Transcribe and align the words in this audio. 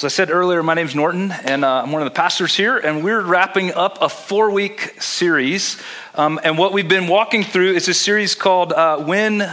As 0.00 0.04
I 0.04 0.08
said 0.08 0.30
earlier, 0.30 0.62
my 0.62 0.72
name's 0.72 0.94
Norton, 0.94 1.30
and 1.30 1.62
uh, 1.62 1.82
I'm 1.82 1.92
one 1.92 2.00
of 2.00 2.06
the 2.06 2.14
pastors 2.14 2.56
here, 2.56 2.78
and 2.78 3.04
we're 3.04 3.20
wrapping 3.20 3.74
up 3.74 4.00
a 4.00 4.08
four 4.08 4.50
week 4.50 4.94
series. 4.98 5.78
Um, 6.14 6.40
and 6.42 6.56
what 6.56 6.72
we've 6.72 6.88
been 6.88 7.06
walking 7.06 7.44
through 7.44 7.72
is 7.72 7.86
a 7.86 7.92
series 7.92 8.34
called 8.34 8.72
uh, 8.72 9.04
When 9.04 9.46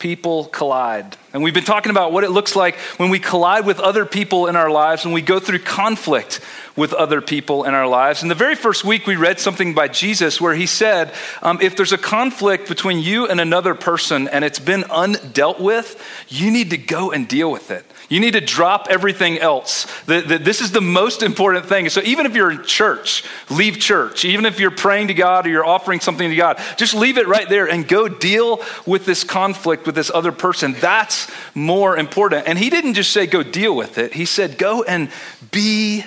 People 0.00 0.46
Collide. 0.46 1.16
And 1.32 1.44
we've 1.44 1.54
been 1.54 1.62
talking 1.62 1.90
about 1.90 2.10
what 2.10 2.24
it 2.24 2.30
looks 2.30 2.56
like 2.56 2.74
when 2.96 3.08
we 3.08 3.20
collide 3.20 3.66
with 3.66 3.78
other 3.78 4.04
people 4.04 4.48
in 4.48 4.56
our 4.56 4.68
lives, 4.68 5.04
when 5.04 5.14
we 5.14 5.22
go 5.22 5.38
through 5.38 5.60
conflict 5.60 6.40
with 6.74 6.92
other 6.92 7.20
people 7.20 7.62
in 7.62 7.72
our 7.72 7.86
lives. 7.86 8.24
In 8.24 8.28
the 8.28 8.34
very 8.34 8.56
first 8.56 8.84
week, 8.84 9.06
we 9.06 9.14
read 9.14 9.38
something 9.38 9.74
by 9.74 9.86
Jesus 9.86 10.40
where 10.40 10.54
he 10.54 10.66
said, 10.66 11.14
um, 11.40 11.60
If 11.60 11.76
there's 11.76 11.92
a 11.92 11.98
conflict 11.98 12.68
between 12.68 12.98
you 12.98 13.28
and 13.28 13.40
another 13.40 13.76
person 13.76 14.26
and 14.26 14.44
it's 14.44 14.58
been 14.58 14.82
undealt 14.82 15.60
with, 15.60 16.04
you 16.26 16.50
need 16.50 16.70
to 16.70 16.78
go 16.78 17.12
and 17.12 17.28
deal 17.28 17.48
with 17.52 17.70
it. 17.70 17.86
You 18.08 18.20
need 18.20 18.32
to 18.32 18.40
drop 18.40 18.86
everything 18.88 19.38
else. 19.38 19.84
The, 20.04 20.22
the, 20.22 20.38
this 20.38 20.62
is 20.62 20.72
the 20.72 20.80
most 20.80 21.22
important 21.22 21.66
thing. 21.66 21.90
So 21.90 22.00
even 22.02 22.24
if 22.24 22.34
you're 22.34 22.50
in 22.50 22.64
church, 22.64 23.22
leave 23.50 23.78
church. 23.78 24.24
Even 24.24 24.46
if 24.46 24.58
you're 24.58 24.70
praying 24.70 25.08
to 25.08 25.14
God 25.14 25.46
or 25.46 25.50
you're 25.50 25.66
offering 25.66 26.00
something 26.00 26.30
to 26.30 26.36
God, 26.36 26.58
just 26.78 26.94
leave 26.94 27.18
it 27.18 27.26
right 27.26 27.46
there 27.48 27.68
and 27.68 27.86
go 27.86 28.08
deal 28.08 28.64
with 28.86 29.04
this 29.04 29.24
conflict 29.24 29.84
with 29.84 29.94
this 29.94 30.10
other 30.12 30.32
person. 30.32 30.74
That's 30.80 31.30
more 31.54 31.98
important. 31.98 32.48
And 32.48 32.58
he 32.58 32.70
didn't 32.70 32.94
just 32.94 33.12
say 33.12 33.26
go 33.26 33.42
deal 33.42 33.76
with 33.76 33.98
it. 33.98 34.14
He 34.14 34.24
said 34.24 34.56
go 34.56 34.84
and 34.84 35.10
be 35.50 36.02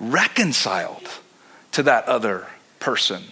reconciled 0.00 1.08
to 1.72 1.84
that 1.84 2.06
other 2.06 2.46
person. 2.80 3.22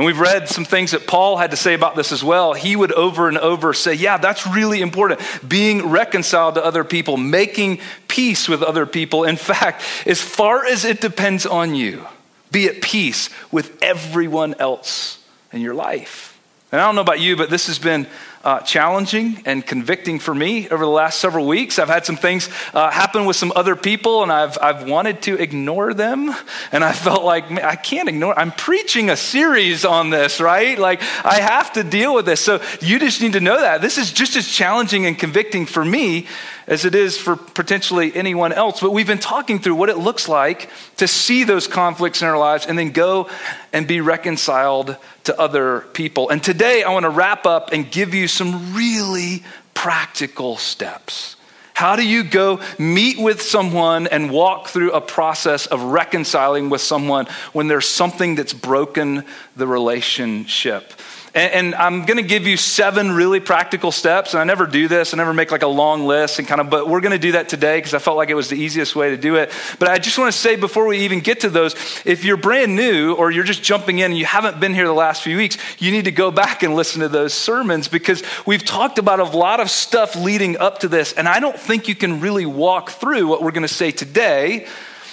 And 0.00 0.06
we've 0.06 0.18
read 0.18 0.48
some 0.48 0.64
things 0.64 0.92
that 0.92 1.06
Paul 1.06 1.36
had 1.36 1.50
to 1.50 1.58
say 1.58 1.74
about 1.74 1.94
this 1.94 2.10
as 2.10 2.24
well. 2.24 2.54
He 2.54 2.74
would 2.74 2.90
over 2.90 3.28
and 3.28 3.36
over 3.36 3.74
say, 3.74 3.92
Yeah, 3.92 4.16
that's 4.16 4.46
really 4.46 4.80
important. 4.80 5.20
Being 5.46 5.90
reconciled 5.90 6.54
to 6.54 6.64
other 6.64 6.84
people, 6.84 7.18
making 7.18 7.80
peace 8.08 8.48
with 8.48 8.62
other 8.62 8.86
people. 8.86 9.24
In 9.24 9.36
fact, 9.52 9.82
as 10.06 10.18
far 10.18 10.64
as 10.64 10.86
it 10.86 11.02
depends 11.02 11.44
on 11.44 11.74
you, 11.74 12.06
be 12.50 12.66
at 12.66 12.80
peace 12.80 13.28
with 13.52 13.76
everyone 13.82 14.54
else 14.54 15.22
in 15.52 15.60
your 15.60 15.74
life. 15.74 16.40
And 16.72 16.80
I 16.80 16.86
don't 16.86 16.94
know 16.94 17.02
about 17.02 17.20
you, 17.20 17.36
but 17.36 17.50
this 17.50 17.66
has 17.66 17.78
been 17.78 18.06
uh, 18.42 18.60
challenging 18.60 19.42
and 19.44 19.66
convicting 19.66 20.18
for 20.18 20.34
me 20.34 20.68
over 20.70 20.84
the 20.84 20.90
last 20.90 21.20
several 21.20 21.46
weeks. 21.46 21.78
I've 21.78 21.88
had 21.88 22.06
some 22.06 22.16
things 22.16 22.48
uh, 22.72 22.90
happen 22.90 23.26
with 23.26 23.36
some 23.36 23.52
other 23.54 23.76
people, 23.76 24.22
and 24.22 24.32
I've, 24.32 24.56
I've 24.60 24.88
wanted 24.88 25.22
to 25.22 25.34
ignore 25.34 25.92
them. 25.92 26.34
And 26.72 26.82
I 26.82 26.92
felt 26.92 27.24
like, 27.24 27.50
I 27.50 27.76
can't 27.76 28.08
ignore. 28.08 28.38
I'm 28.38 28.52
preaching 28.52 29.10
a 29.10 29.16
series 29.16 29.84
on 29.84 30.10
this, 30.10 30.40
right? 30.40 30.78
Like, 30.78 31.02
I 31.24 31.40
have 31.40 31.72
to 31.74 31.84
deal 31.84 32.14
with 32.14 32.24
this. 32.24 32.40
So 32.40 32.62
you 32.80 32.98
just 32.98 33.20
need 33.20 33.34
to 33.34 33.40
know 33.40 33.60
that. 33.60 33.82
This 33.82 33.98
is 33.98 34.12
just 34.12 34.36
as 34.36 34.48
challenging 34.48 35.06
and 35.06 35.18
convicting 35.18 35.66
for 35.66 35.84
me 35.84 36.26
as 36.70 36.84
it 36.84 36.94
is 36.94 37.18
for 37.18 37.34
potentially 37.34 38.14
anyone 38.14 38.52
else. 38.52 38.80
But 38.80 38.92
we've 38.92 39.06
been 39.06 39.18
talking 39.18 39.58
through 39.58 39.74
what 39.74 39.90
it 39.90 39.98
looks 39.98 40.28
like 40.28 40.70
to 40.98 41.08
see 41.08 41.42
those 41.42 41.66
conflicts 41.66 42.22
in 42.22 42.28
our 42.28 42.38
lives 42.38 42.64
and 42.64 42.78
then 42.78 42.92
go 42.92 43.28
and 43.72 43.86
be 43.86 44.00
reconciled 44.00 44.96
to 45.24 45.38
other 45.38 45.80
people. 45.92 46.30
And 46.30 46.42
today 46.42 46.84
I 46.84 46.92
want 46.92 47.02
to 47.02 47.10
wrap 47.10 47.44
up 47.44 47.72
and 47.72 47.90
give 47.90 48.14
you 48.14 48.28
some 48.28 48.74
really 48.74 49.42
practical 49.74 50.56
steps. 50.56 51.36
How 51.74 51.96
do 51.96 52.06
you 52.06 52.22
go 52.22 52.60
meet 52.78 53.18
with 53.18 53.42
someone 53.42 54.06
and 54.06 54.30
walk 54.30 54.68
through 54.68 54.92
a 54.92 55.00
process 55.00 55.66
of 55.66 55.82
reconciling 55.82 56.68
with 56.68 56.82
someone 56.82 57.26
when 57.52 57.68
there's 57.68 57.88
something 57.88 58.34
that's 58.34 58.52
broken 58.52 59.24
the 59.56 59.66
relationship? 59.66 60.92
And, 61.34 61.74
I'm 61.74 62.04
going 62.04 62.16
to 62.16 62.28
give 62.28 62.46
you 62.46 62.56
seven 62.56 63.12
really 63.12 63.40
practical 63.40 63.92
steps. 63.92 64.34
And 64.34 64.40
I 64.40 64.44
never 64.44 64.66
do 64.66 64.88
this. 64.88 65.14
I 65.14 65.16
never 65.16 65.32
make 65.32 65.52
like 65.52 65.62
a 65.62 65.68
long 65.68 66.06
list 66.06 66.38
and 66.38 66.48
kind 66.48 66.60
of, 66.60 66.68
but 66.68 66.88
we're 66.88 67.00
going 67.00 67.12
to 67.12 67.18
do 67.18 67.32
that 67.32 67.48
today 67.48 67.78
because 67.78 67.94
I 67.94 67.98
felt 67.98 68.16
like 68.16 68.30
it 68.30 68.34
was 68.34 68.48
the 68.48 68.56
easiest 68.56 68.96
way 68.96 69.10
to 69.10 69.16
do 69.16 69.36
it. 69.36 69.52
But 69.78 69.88
I 69.88 69.98
just 69.98 70.18
want 70.18 70.32
to 70.32 70.38
say 70.38 70.56
before 70.56 70.86
we 70.86 70.98
even 70.98 71.20
get 71.20 71.40
to 71.40 71.48
those, 71.48 71.74
if 72.04 72.24
you're 72.24 72.36
brand 72.36 72.74
new 72.74 73.14
or 73.14 73.30
you're 73.30 73.44
just 73.44 73.62
jumping 73.62 74.00
in 74.00 74.06
and 74.06 74.18
you 74.18 74.26
haven't 74.26 74.58
been 74.58 74.74
here 74.74 74.86
the 74.86 74.92
last 74.92 75.22
few 75.22 75.36
weeks, 75.36 75.56
you 75.78 75.92
need 75.92 76.06
to 76.06 76.12
go 76.12 76.30
back 76.30 76.62
and 76.62 76.74
listen 76.74 77.00
to 77.00 77.08
those 77.08 77.32
sermons 77.32 77.86
because 77.86 78.22
we've 78.44 78.64
talked 78.64 78.98
about 78.98 79.20
a 79.20 79.24
lot 79.24 79.60
of 79.60 79.70
stuff 79.70 80.16
leading 80.16 80.58
up 80.58 80.80
to 80.80 80.88
this. 80.88 81.12
And 81.12 81.28
I 81.28 81.38
don't 81.38 81.58
think 81.58 81.86
you 81.86 81.94
can 81.94 82.20
really 82.20 82.46
walk 82.46 82.90
through 82.90 83.28
what 83.28 83.42
we're 83.42 83.52
going 83.52 83.62
to 83.62 83.68
say 83.68 83.92
today 83.92 84.66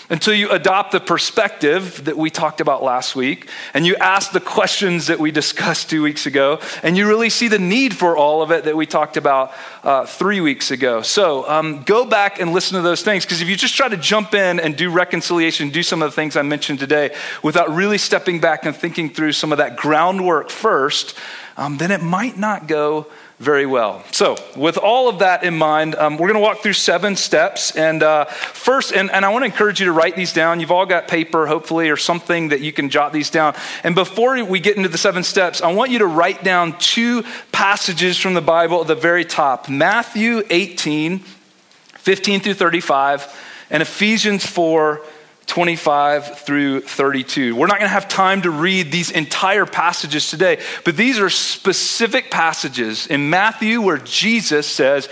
until 0.10 0.34
you 0.34 0.50
adopt 0.50 0.92
the 0.92 1.00
perspective 1.00 2.06
that 2.06 2.18
we 2.18 2.30
talked 2.30 2.62
about 2.62 2.82
last 2.82 3.16
week 3.16 3.50
and 3.74 3.86
you 3.86 3.96
ask 3.98 4.32
the 4.32 4.40
questions 4.40 5.08
that 5.08 5.20
we 5.20 5.32
discussed 5.32 5.90
two 5.90 6.02
weeks 6.02 6.26
ago 6.26 6.60
and 6.84 6.98
you 6.98 7.08
really 7.08 7.30
see 7.30 7.48
the 7.48 7.60
need 7.60 7.96
for 7.96 8.16
all 8.16 8.42
of 8.42 8.52
it 8.52 8.64
that 8.64 8.76
we 8.76 8.86
talked 8.86 9.18
about 9.18 9.52
uh, 9.84 10.06
three 10.06 10.42
weeks 10.42 10.72
ago. 10.72 11.02
So 11.02 11.48
um, 11.50 11.84
go 11.84 12.06
back 12.06 12.40
and 12.40 12.54
listen 12.54 12.76
to 12.76 12.82
those 12.82 13.04
things 13.04 13.26
because 13.26 13.42
if 13.42 13.48
you 13.48 13.56
just 13.56 13.76
try 13.76 13.88
to 13.90 13.98
jump 13.98 14.34
in 14.34 14.60
and 14.60 14.76
do 14.78 14.90
reconciliation 14.90 15.70
do 15.70 15.84
some 15.84 16.02
of 16.02 16.10
the 16.10 16.16
things 16.16 16.36
i 16.36 16.42
mentioned 16.42 16.80
today 16.80 17.14
without 17.44 17.74
really 17.74 17.98
stepping 17.98 18.40
back 18.40 18.66
and 18.66 18.76
thinking 18.76 19.10
through 19.10 19.32
some 19.32 19.52
of 19.52 19.58
that 19.58 19.76
groundwork 19.76 20.50
first 20.50 21.16
um, 21.58 21.78
then 21.78 21.92
it 21.92 22.02
might 22.02 22.38
not 22.38 22.68
go 22.68 23.08
very 23.40 23.68
well. 23.68 24.04
So, 24.12 24.36
with 24.56 24.78
all 24.78 25.10
of 25.10 25.20
that 25.20 25.44
in 25.44 25.56
mind, 25.56 25.94
um, 25.94 26.18
we're 26.18 26.28
going 26.28 26.40
to 26.40 26.44
walk 26.44 26.64
through 26.64 26.74
seven 26.74 27.16
steps. 27.16 27.76
And 27.76 28.02
uh, 28.02 28.26
first, 28.26 28.92
and, 28.92 29.12
and 29.12 29.24
I 29.24 29.30
want 29.30 29.44
to 29.44 29.46
encourage 29.46 29.80
you 29.80 29.86
to 29.86 29.92
write 29.92 30.16
these 30.16 30.34
down. 30.34 30.60
You've 30.60 30.72
all 30.72 30.88
got 30.88 31.08
paper, 31.08 31.46
hopefully, 31.46 31.92
or 31.92 31.98
something 31.98 32.50
that 32.50 32.62
you 32.62 32.74
can 32.74 32.90
jot 32.90 33.14
these 33.14 33.30
down. 33.30 33.54
And 33.84 33.94
before 33.94 34.44
we 34.44 34.60
get 34.60 34.76
into 34.76 34.90
the 34.90 34.98
seven 34.98 35.24
steps, 35.24 35.62
I 35.62 35.72
want 35.72 35.92
you 35.92 36.00
to 36.00 36.08
write 36.08 36.44
down 36.44 36.80
two 36.80 37.24
passages 37.52 38.18
from 38.18 38.34
the 38.34 38.42
Bible 38.42 38.82
at 38.82 38.88
the 38.88 38.96
very 38.96 39.24
top 39.24 39.70
Matthew 39.70 40.42
18, 40.50 41.20
15 41.20 42.40
through 42.40 42.54
35, 42.56 43.40
and 43.70 43.84
Ephesians 43.84 44.48
4. 44.48 45.02
25 45.48 46.40
through 46.40 46.82
32. 46.82 47.56
We're 47.56 47.68
not 47.68 47.80
going 47.80 47.88
to 47.88 47.94
have 47.94 48.08
time 48.08 48.44
to 48.44 48.52
read 48.52 48.92
these 48.92 49.12
entire 49.12 49.66
passages 49.66 50.30
today, 50.30 50.62
but 50.84 50.96
these 50.96 51.20
are 51.20 51.30
specific 51.30 52.30
passages 52.30 53.08
in 53.08 53.30
Matthew 53.30 53.82
where 53.82 53.98
Jesus 53.98 54.68
says, 54.68 55.10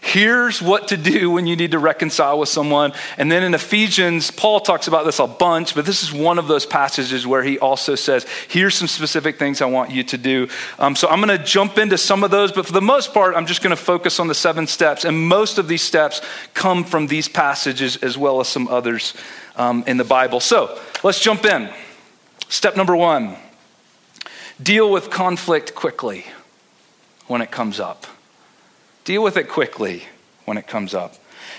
Here's 0.00 0.62
what 0.62 0.88
to 0.88 0.96
do 0.96 1.32
when 1.32 1.48
you 1.48 1.56
need 1.56 1.72
to 1.72 1.78
reconcile 1.78 2.38
with 2.38 2.48
someone. 2.48 2.92
And 3.16 3.30
then 3.30 3.42
in 3.42 3.52
Ephesians, 3.52 4.30
Paul 4.30 4.60
talks 4.60 4.86
about 4.86 5.04
this 5.04 5.18
a 5.18 5.26
bunch, 5.26 5.74
but 5.74 5.84
this 5.84 6.04
is 6.04 6.12
one 6.12 6.38
of 6.38 6.46
those 6.46 6.64
passages 6.64 7.26
where 7.26 7.42
he 7.42 7.58
also 7.58 7.96
says, 7.96 8.24
Here's 8.48 8.76
some 8.76 8.86
specific 8.86 9.40
things 9.40 9.60
I 9.60 9.66
want 9.66 9.90
you 9.90 10.04
to 10.04 10.16
do. 10.16 10.48
Um, 10.78 10.94
so 10.94 11.08
I'm 11.08 11.20
going 11.20 11.36
to 11.36 11.44
jump 11.44 11.78
into 11.78 11.98
some 11.98 12.22
of 12.22 12.30
those, 12.30 12.52
but 12.52 12.64
for 12.64 12.72
the 12.72 12.80
most 12.80 13.12
part, 13.12 13.34
I'm 13.34 13.46
just 13.46 13.60
going 13.60 13.76
to 13.76 13.82
focus 13.82 14.20
on 14.20 14.28
the 14.28 14.34
seven 14.34 14.68
steps. 14.68 15.04
And 15.04 15.18
most 15.18 15.58
of 15.58 15.66
these 15.66 15.82
steps 15.82 16.20
come 16.54 16.84
from 16.84 17.08
these 17.08 17.28
passages 17.28 17.96
as 17.96 18.16
well 18.16 18.40
as 18.40 18.46
some 18.46 18.68
others 18.68 19.14
um, 19.58 19.84
in 19.86 19.96
the 19.98 20.04
Bible. 20.04 20.40
So 20.40 20.80
let's 21.02 21.20
jump 21.20 21.44
in. 21.44 21.68
Step 22.48 22.76
number 22.76 22.96
one 22.96 23.36
deal 24.60 24.90
with 24.90 25.10
conflict 25.10 25.74
quickly 25.74 26.24
when 27.26 27.42
it 27.42 27.50
comes 27.50 27.78
up. 27.78 28.06
Deal 29.04 29.22
with 29.22 29.36
it 29.36 29.48
quickly 29.48 30.04
when 30.46 30.58
it 30.58 30.66
comes 30.66 30.94
up. 30.94 31.14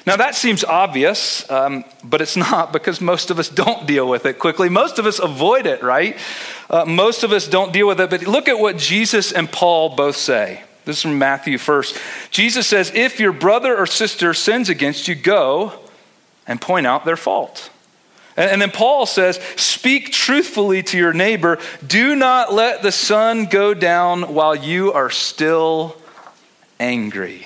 Now, 0.06 0.18
that 0.18 0.36
seems 0.36 0.64
obvious, 0.64 1.50
um, 1.50 1.84
but 2.04 2.22
it's 2.22 2.36
not 2.52 2.74
because 2.74 3.02
most 3.02 3.32
of 3.32 3.40
us 3.40 3.50
don't 3.50 3.88
deal 3.88 4.08
with 4.08 4.26
it 4.26 4.40
quickly. 4.40 4.70
Most 4.70 5.00
of 5.00 5.06
us 5.06 5.20
avoid 5.20 5.66
it, 5.66 5.84
right? 5.84 6.18
Uh, 6.70 6.86
most 6.86 7.24
of 7.24 7.32
us 7.32 7.48
don't 7.48 7.74
deal 7.74 7.88
with 7.88 8.00
it. 8.00 8.09
But 8.09 8.24
look 8.24 8.48
at 8.48 8.59
what 8.59 8.78
Jesus 8.78 9.32
and 9.32 9.52
Paul 9.52 9.96
both 9.96 10.16
say. 10.16 10.64
This 10.86 10.98
is 10.98 11.02
from 11.04 11.20
Matthew 11.20 11.58
first. 11.58 11.98
Jesus 12.32 12.66
says, 12.66 12.92
If 12.94 13.20
your 13.20 13.32
brother 13.32 13.78
or 13.78 13.86
sister 13.86 14.34
sins 14.34 14.70
against 14.70 15.08
you, 15.08 15.16
go 15.16 15.74
and 16.48 16.59
point 16.59 16.88
out 16.88 17.06
their 17.06 17.18
fault. 17.18 17.70
And 18.40 18.62
then 18.62 18.72
Paul 18.72 19.06
says, 19.06 19.38
Speak 19.58 20.14
truthfully 20.14 20.82
to 20.84 20.98
your 20.98 21.12
neighbor. 21.12 21.60
Do 21.86 22.16
not 22.16 22.54
let 22.54 22.82
the 22.82 22.92
sun 22.92 23.46
go 23.46 23.74
down 23.74 24.34
while 24.34 24.56
you 24.56 24.94
are 24.94 25.10
still 25.10 25.98
angry. 26.80 27.46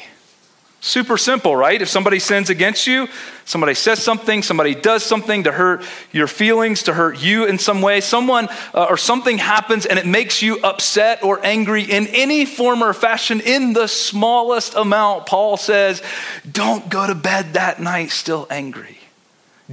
Super 0.82 1.18
simple, 1.18 1.56
right? 1.56 1.82
If 1.82 1.88
somebody 1.90 2.20
sins 2.20 2.50
against 2.50 2.86
you, 2.86 3.08
somebody 3.46 3.74
says 3.74 4.04
something, 4.04 4.44
somebody 4.44 4.76
does 4.76 5.02
something 5.02 5.46
to 5.46 5.52
hurt 5.52 5.84
your 6.12 6.28
feelings, 6.28 6.84
to 6.84 6.94
hurt 6.94 7.24
you 7.24 7.46
in 7.46 7.58
some 7.58 7.82
way, 7.82 8.02
someone 8.02 8.50
uh, 8.74 8.88
or 8.90 8.98
something 8.98 9.38
happens 9.38 9.86
and 9.86 9.98
it 9.98 10.06
makes 10.06 10.42
you 10.42 10.60
upset 10.60 11.24
or 11.24 11.44
angry 11.44 11.84
in 11.84 12.08
any 12.08 12.46
form 12.46 12.84
or 12.84 12.94
fashion, 12.94 13.40
in 13.40 13.72
the 13.72 13.88
smallest 13.88 14.76
amount, 14.76 15.26
Paul 15.26 15.56
says, 15.56 16.04
don't 16.52 16.90
go 16.90 17.08
to 17.08 17.16
bed 17.16 17.54
that 17.54 17.82
night 17.82 18.12
still 18.12 18.46
angry. 18.50 18.98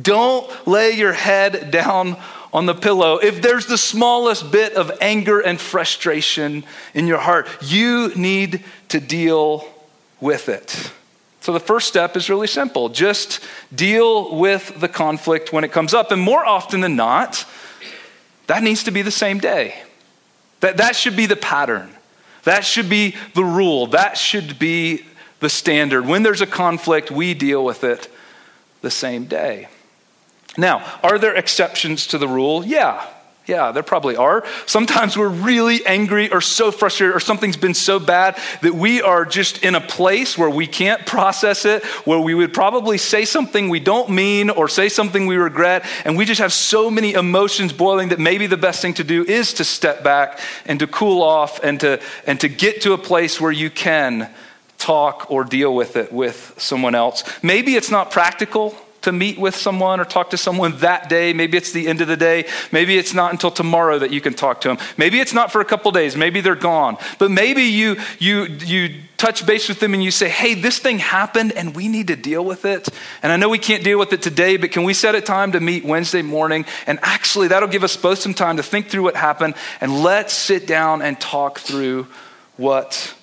Don't 0.00 0.48
lay 0.66 0.92
your 0.92 1.12
head 1.12 1.70
down 1.70 2.16
on 2.52 2.66
the 2.66 2.74
pillow. 2.74 3.18
If 3.18 3.42
there's 3.42 3.66
the 3.66 3.78
smallest 3.78 4.50
bit 4.50 4.74
of 4.74 4.90
anger 5.00 5.40
and 5.40 5.60
frustration 5.60 6.64
in 6.94 7.06
your 7.06 7.18
heart, 7.18 7.48
you 7.60 8.12
need 8.14 8.64
to 8.88 9.00
deal 9.00 9.66
with 10.20 10.48
it. 10.48 10.92
So 11.40 11.52
the 11.52 11.60
first 11.60 11.88
step 11.88 12.16
is 12.16 12.28
really 12.28 12.46
simple 12.46 12.88
just 12.88 13.40
deal 13.74 14.36
with 14.36 14.78
the 14.80 14.88
conflict 14.88 15.52
when 15.52 15.64
it 15.64 15.72
comes 15.72 15.94
up. 15.94 16.12
And 16.12 16.20
more 16.20 16.44
often 16.44 16.80
than 16.80 16.96
not, 16.96 17.46
that 18.46 18.62
needs 18.62 18.84
to 18.84 18.90
be 18.90 19.02
the 19.02 19.10
same 19.10 19.38
day. 19.38 19.82
That, 20.60 20.76
that 20.76 20.96
should 20.96 21.16
be 21.16 21.26
the 21.26 21.36
pattern. 21.36 21.90
That 22.44 22.64
should 22.64 22.88
be 22.88 23.16
the 23.34 23.44
rule. 23.44 23.86
That 23.88 24.18
should 24.18 24.58
be 24.58 25.04
the 25.40 25.48
standard. 25.48 26.06
When 26.06 26.22
there's 26.22 26.40
a 26.40 26.46
conflict, 26.46 27.10
we 27.10 27.32
deal 27.32 27.64
with 27.64 27.84
it 27.84 28.08
the 28.82 28.90
same 28.90 29.24
day. 29.24 29.68
Now, 30.56 30.84
are 31.02 31.18
there 31.18 31.34
exceptions 31.34 32.08
to 32.08 32.18
the 32.18 32.28
rule? 32.28 32.64
Yeah. 32.64 33.06
Yeah, 33.46 33.72
there 33.72 33.82
probably 33.82 34.14
are. 34.14 34.44
Sometimes 34.66 35.16
we're 35.16 35.28
really 35.28 35.84
angry 35.84 36.30
or 36.30 36.40
so 36.40 36.70
frustrated 36.70 37.16
or 37.16 37.20
something's 37.20 37.56
been 37.56 37.74
so 37.74 37.98
bad 37.98 38.38
that 38.62 38.74
we 38.74 39.02
are 39.02 39.24
just 39.24 39.64
in 39.64 39.74
a 39.74 39.80
place 39.80 40.38
where 40.38 40.48
we 40.48 40.68
can't 40.68 41.04
process 41.04 41.64
it, 41.64 41.84
where 42.06 42.20
we 42.20 42.32
would 42.32 42.54
probably 42.54 42.96
say 42.96 43.24
something 43.24 43.68
we 43.68 43.80
don't 43.80 44.10
mean 44.10 44.50
or 44.50 44.68
say 44.68 44.88
something 44.88 45.26
we 45.26 45.36
regret, 45.36 45.84
and 46.04 46.16
we 46.16 46.26
just 46.26 46.40
have 46.40 46.52
so 46.52 46.90
many 46.90 47.14
emotions 47.14 47.72
boiling 47.72 48.10
that 48.10 48.20
maybe 48.20 48.46
the 48.46 48.56
best 48.56 48.82
thing 48.82 48.94
to 48.94 49.04
do 49.04 49.24
is 49.24 49.54
to 49.54 49.64
step 49.64 50.04
back 50.04 50.38
and 50.66 50.78
to 50.78 50.86
cool 50.86 51.20
off 51.20 51.58
and 51.64 51.80
to, 51.80 52.00
and 52.28 52.38
to 52.40 52.48
get 52.48 52.82
to 52.82 52.92
a 52.92 52.98
place 52.98 53.40
where 53.40 53.50
you 53.50 53.68
can 53.68 54.30
talk 54.78 55.28
or 55.28 55.42
deal 55.42 55.74
with 55.74 55.96
it 55.96 56.12
with 56.12 56.54
someone 56.56 56.94
else. 56.94 57.24
Maybe 57.42 57.74
it's 57.74 57.90
not 57.90 58.12
practical 58.12 58.76
to 59.02 59.12
meet 59.12 59.38
with 59.38 59.56
someone 59.56 60.00
or 60.00 60.04
talk 60.04 60.30
to 60.30 60.36
someone 60.36 60.76
that 60.78 61.08
day. 61.08 61.32
Maybe 61.32 61.56
it's 61.56 61.72
the 61.72 61.88
end 61.88 62.00
of 62.00 62.08
the 62.08 62.16
day. 62.16 62.46
Maybe 62.70 62.98
it's 62.98 63.14
not 63.14 63.32
until 63.32 63.50
tomorrow 63.50 63.98
that 63.98 64.12
you 64.12 64.20
can 64.20 64.34
talk 64.34 64.60
to 64.62 64.68
them. 64.68 64.78
Maybe 64.96 65.20
it's 65.20 65.32
not 65.32 65.50
for 65.50 65.60
a 65.60 65.64
couple 65.64 65.90
days. 65.92 66.16
Maybe 66.16 66.40
they're 66.40 66.54
gone. 66.54 66.98
But 67.18 67.30
maybe 67.30 67.62
you 67.62 67.96
you 68.18 68.44
you 68.44 68.94
touch 69.16 69.44
base 69.44 69.68
with 69.68 69.80
them 69.80 69.94
and 69.94 70.02
you 70.02 70.10
say, 70.10 70.28
"Hey, 70.28 70.54
this 70.54 70.78
thing 70.78 70.98
happened 70.98 71.52
and 71.52 71.74
we 71.74 71.88
need 71.88 72.08
to 72.08 72.16
deal 72.16 72.44
with 72.44 72.64
it." 72.64 72.88
And 73.22 73.32
I 73.32 73.36
know 73.36 73.48
we 73.48 73.58
can't 73.58 73.84
deal 73.84 73.98
with 73.98 74.12
it 74.12 74.22
today, 74.22 74.56
but 74.56 74.72
can 74.72 74.84
we 74.84 74.94
set 74.94 75.14
a 75.14 75.20
time 75.20 75.52
to 75.52 75.60
meet 75.60 75.84
Wednesday 75.84 76.22
morning? 76.22 76.64
And 76.86 76.98
actually, 77.02 77.48
that'll 77.48 77.68
give 77.68 77.84
us 77.84 77.96
both 77.96 78.18
some 78.18 78.34
time 78.34 78.56
to 78.58 78.62
think 78.62 78.88
through 78.88 79.02
what 79.02 79.16
happened 79.16 79.54
and 79.80 80.02
let's 80.02 80.32
sit 80.32 80.66
down 80.66 81.02
and 81.02 81.20
talk 81.20 81.58
through 81.58 82.06
what 82.56 83.14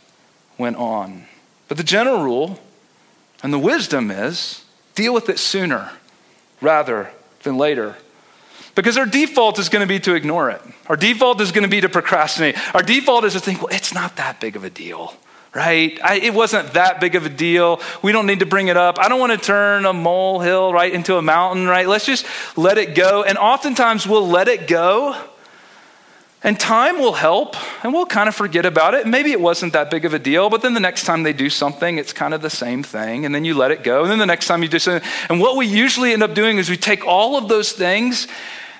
went 0.58 0.78
on. 0.78 1.26
But 1.68 1.78
the 1.78 1.84
general 1.84 2.24
rule 2.24 2.60
and 3.44 3.54
the 3.54 3.60
wisdom 3.60 4.10
is 4.10 4.64
Deal 4.98 5.14
with 5.14 5.30
it 5.30 5.38
sooner 5.38 5.92
rather 6.60 7.12
than 7.44 7.56
later. 7.56 7.96
Because 8.74 8.98
our 8.98 9.06
default 9.06 9.60
is 9.60 9.70
going 9.70 9.82
to 9.82 9.88
be 9.88 10.00
to 10.00 10.16
ignore 10.16 10.50
it. 10.50 10.60
Our 10.88 10.96
default 10.96 11.40
is 11.40 11.52
going 11.52 11.66
to 11.66 11.70
be 11.70 11.82
to 11.82 11.88
procrastinate. 11.88 12.58
Our 12.74 12.82
default 12.82 13.24
is 13.24 13.34
to 13.34 13.40
think, 13.40 13.62
well, 13.62 13.72
it's 13.72 13.94
not 13.94 14.16
that 14.16 14.40
big 14.40 14.56
of 14.56 14.64
a 14.64 14.72
deal, 14.72 15.14
right? 15.54 16.00
I, 16.04 16.16
it 16.16 16.34
wasn't 16.34 16.74
that 16.74 17.00
big 17.00 17.14
of 17.14 17.28
a 17.28 17.30
deal. 17.30 17.80
We 18.02 18.12
don't 18.12 18.26
need 18.26 18.40
to 18.40 18.48
bring 18.48 18.70
it 18.70 18.78
up. 18.78 18.98
I 18.98 19.08
don't 19.08 19.20
want 19.20 19.34
to 19.34 19.38
turn 19.38 19.86
a 19.86 19.94
molehill 19.94 20.74
right 20.74 20.92
into 20.92 21.16
a 21.18 21.22
mountain, 21.22 21.68
right? 21.68 21.88
Let's 21.88 22.08
just 22.08 22.26
let 22.58 22.80
it 22.80 22.96
go. 22.96 23.22
And 23.22 23.38
oftentimes 23.38 24.08
we'll 24.08 24.28
let 24.28 24.48
it 24.48 24.68
go 24.68 25.16
and 26.44 26.60
time 26.60 27.00
will 27.00 27.13
help, 27.13 27.56
and 27.84 27.94
we'll 27.94 28.06
kind 28.06 28.30
of 28.30 28.36
forget 28.36 28.66
about 28.66 28.94
it. 28.94 29.07
Maybe 29.07 29.31
it 29.31 29.42
wasn't 29.42 29.74
that 29.74 29.89
big 29.89 30.06
of 30.06 30.13
a 30.13 30.19
deal, 30.19 30.50
but 30.50 30.62
then 30.62 30.74
the 30.74 30.80
next 30.80 31.06
time 31.06 31.24
they 31.24 31.34
do 31.34 31.50
something, 31.50 31.98
it's 31.98 32.13
kind 32.13 32.34
of 32.34 32.42
the 32.42 32.50
same 32.50 32.84
thing, 32.84 33.25
and 33.25 33.34
then 33.34 33.44
you 33.44 33.56
let 33.56 33.72
it 33.72 33.84
go. 33.84 34.04
And 34.04 34.12
then 34.12 34.19
the 34.19 34.25
next 34.25 34.48
time 34.48 34.62
you 34.62 34.69
do 34.69 34.80
something, 34.80 35.10
and 35.30 35.39
what 35.39 35.57
we 35.57 35.66
usually 35.66 36.13
end 36.13 36.24
up 36.24 36.34
doing 36.34 36.57
is 36.57 36.69
we 36.69 36.78
take 36.78 37.06
all 37.06 37.38
of 37.38 37.48
those 37.48 37.72
things 37.72 38.28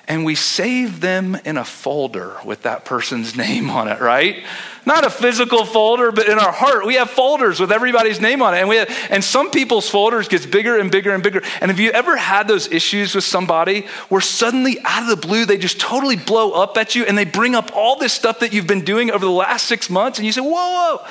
and 0.08 0.24
we 0.24 0.34
save 0.34 1.00
them 1.00 1.36
in 1.44 1.58
a 1.58 1.64
folder 1.64 2.34
with 2.44 2.62
that 2.62 2.86
person's 2.86 3.36
name 3.36 3.70
on 3.70 3.88
it, 3.88 4.00
right? 4.00 4.42
Not 4.86 5.06
a 5.06 5.10
physical 5.10 5.66
folder, 5.66 6.10
but 6.10 6.28
in 6.28 6.38
our 6.38 6.50
heart, 6.50 6.86
we 6.86 6.94
have 6.94 7.10
folders 7.10 7.60
with 7.60 7.70
everybody's 7.70 8.22
name 8.22 8.40
on 8.40 8.54
it. 8.54 8.60
And, 8.60 8.68
we 8.70 8.76
have, 8.76 8.90
and 9.10 9.22
some 9.22 9.50
people's 9.50 9.88
folders 9.88 10.28
gets 10.28 10.46
bigger 10.46 10.78
and 10.78 10.90
bigger 10.90 11.12
and 11.12 11.22
bigger. 11.22 11.42
And 11.60 11.70
have 11.70 11.78
you 11.78 11.90
ever 11.90 12.16
had 12.16 12.48
those 12.48 12.72
issues 12.72 13.14
with 13.14 13.24
somebody 13.24 13.82
where 14.08 14.22
suddenly 14.22 14.78
out 14.84 15.02
of 15.02 15.08
the 15.08 15.26
blue, 15.26 15.44
they 15.44 15.58
just 15.58 15.78
totally 15.78 16.16
blow 16.16 16.52
up 16.52 16.78
at 16.78 16.94
you 16.94 17.04
and 17.04 17.18
they 17.18 17.26
bring 17.26 17.54
up 17.54 17.76
all 17.76 17.98
this 17.98 18.14
stuff 18.14 18.40
that 18.40 18.54
you've 18.54 18.66
been 18.66 18.84
doing 18.84 19.10
over 19.10 19.24
the 19.24 19.30
last 19.30 19.66
six 19.66 19.90
months 19.90 20.18
and 20.18 20.24
you 20.24 20.32
say, 20.32 20.40
whoa, 20.40 20.50
whoa, 20.50 21.06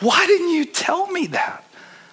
why 0.00 0.26
didn't 0.26 0.50
you 0.50 0.64
tell 0.64 1.06
me 1.06 1.28
that? 1.28 1.63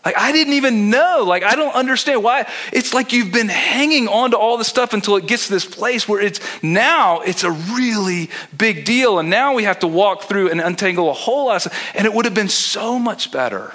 Like, 0.03 0.17
I 0.17 0.31
didn't 0.31 0.53
even 0.53 0.89
know. 0.89 1.23
Like, 1.27 1.43
I 1.43 1.55
don't 1.55 1.75
understand 1.75 2.23
why. 2.23 2.51
It's 2.73 2.93
like 2.93 3.13
you've 3.13 3.31
been 3.31 3.49
hanging 3.49 4.07
on 4.07 4.31
to 4.31 4.37
all 4.37 4.57
this 4.57 4.67
stuff 4.67 4.93
until 4.93 5.15
it 5.15 5.27
gets 5.27 5.47
to 5.47 5.53
this 5.53 5.65
place 5.65 6.07
where 6.07 6.19
it's 6.19 6.39
now 6.63 7.19
it's 7.21 7.43
a 7.43 7.51
really 7.51 8.29
big 8.57 8.83
deal. 8.83 9.19
And 9.19 9.29
now 9.29 9.53
we 9.53 9.63
have 9.63 9.79
to 9.79 9.87
walk 9.87 10.23
through 10.23 10.49
and 10.49 10.59
untangle 10.59 11.09
a 11.09 11.13
whole 11.13 11.47
lot 11.47 11.57
of 11.57 11.61
stuff. 11.61 11.91
And 11.95 12.05
it 12.05 12.13
would 12.13 12.25
have 12.25 12.33
been 12.33 12.49
so 12.49 12.97
much 12.97 13.31
better 13.31 13.73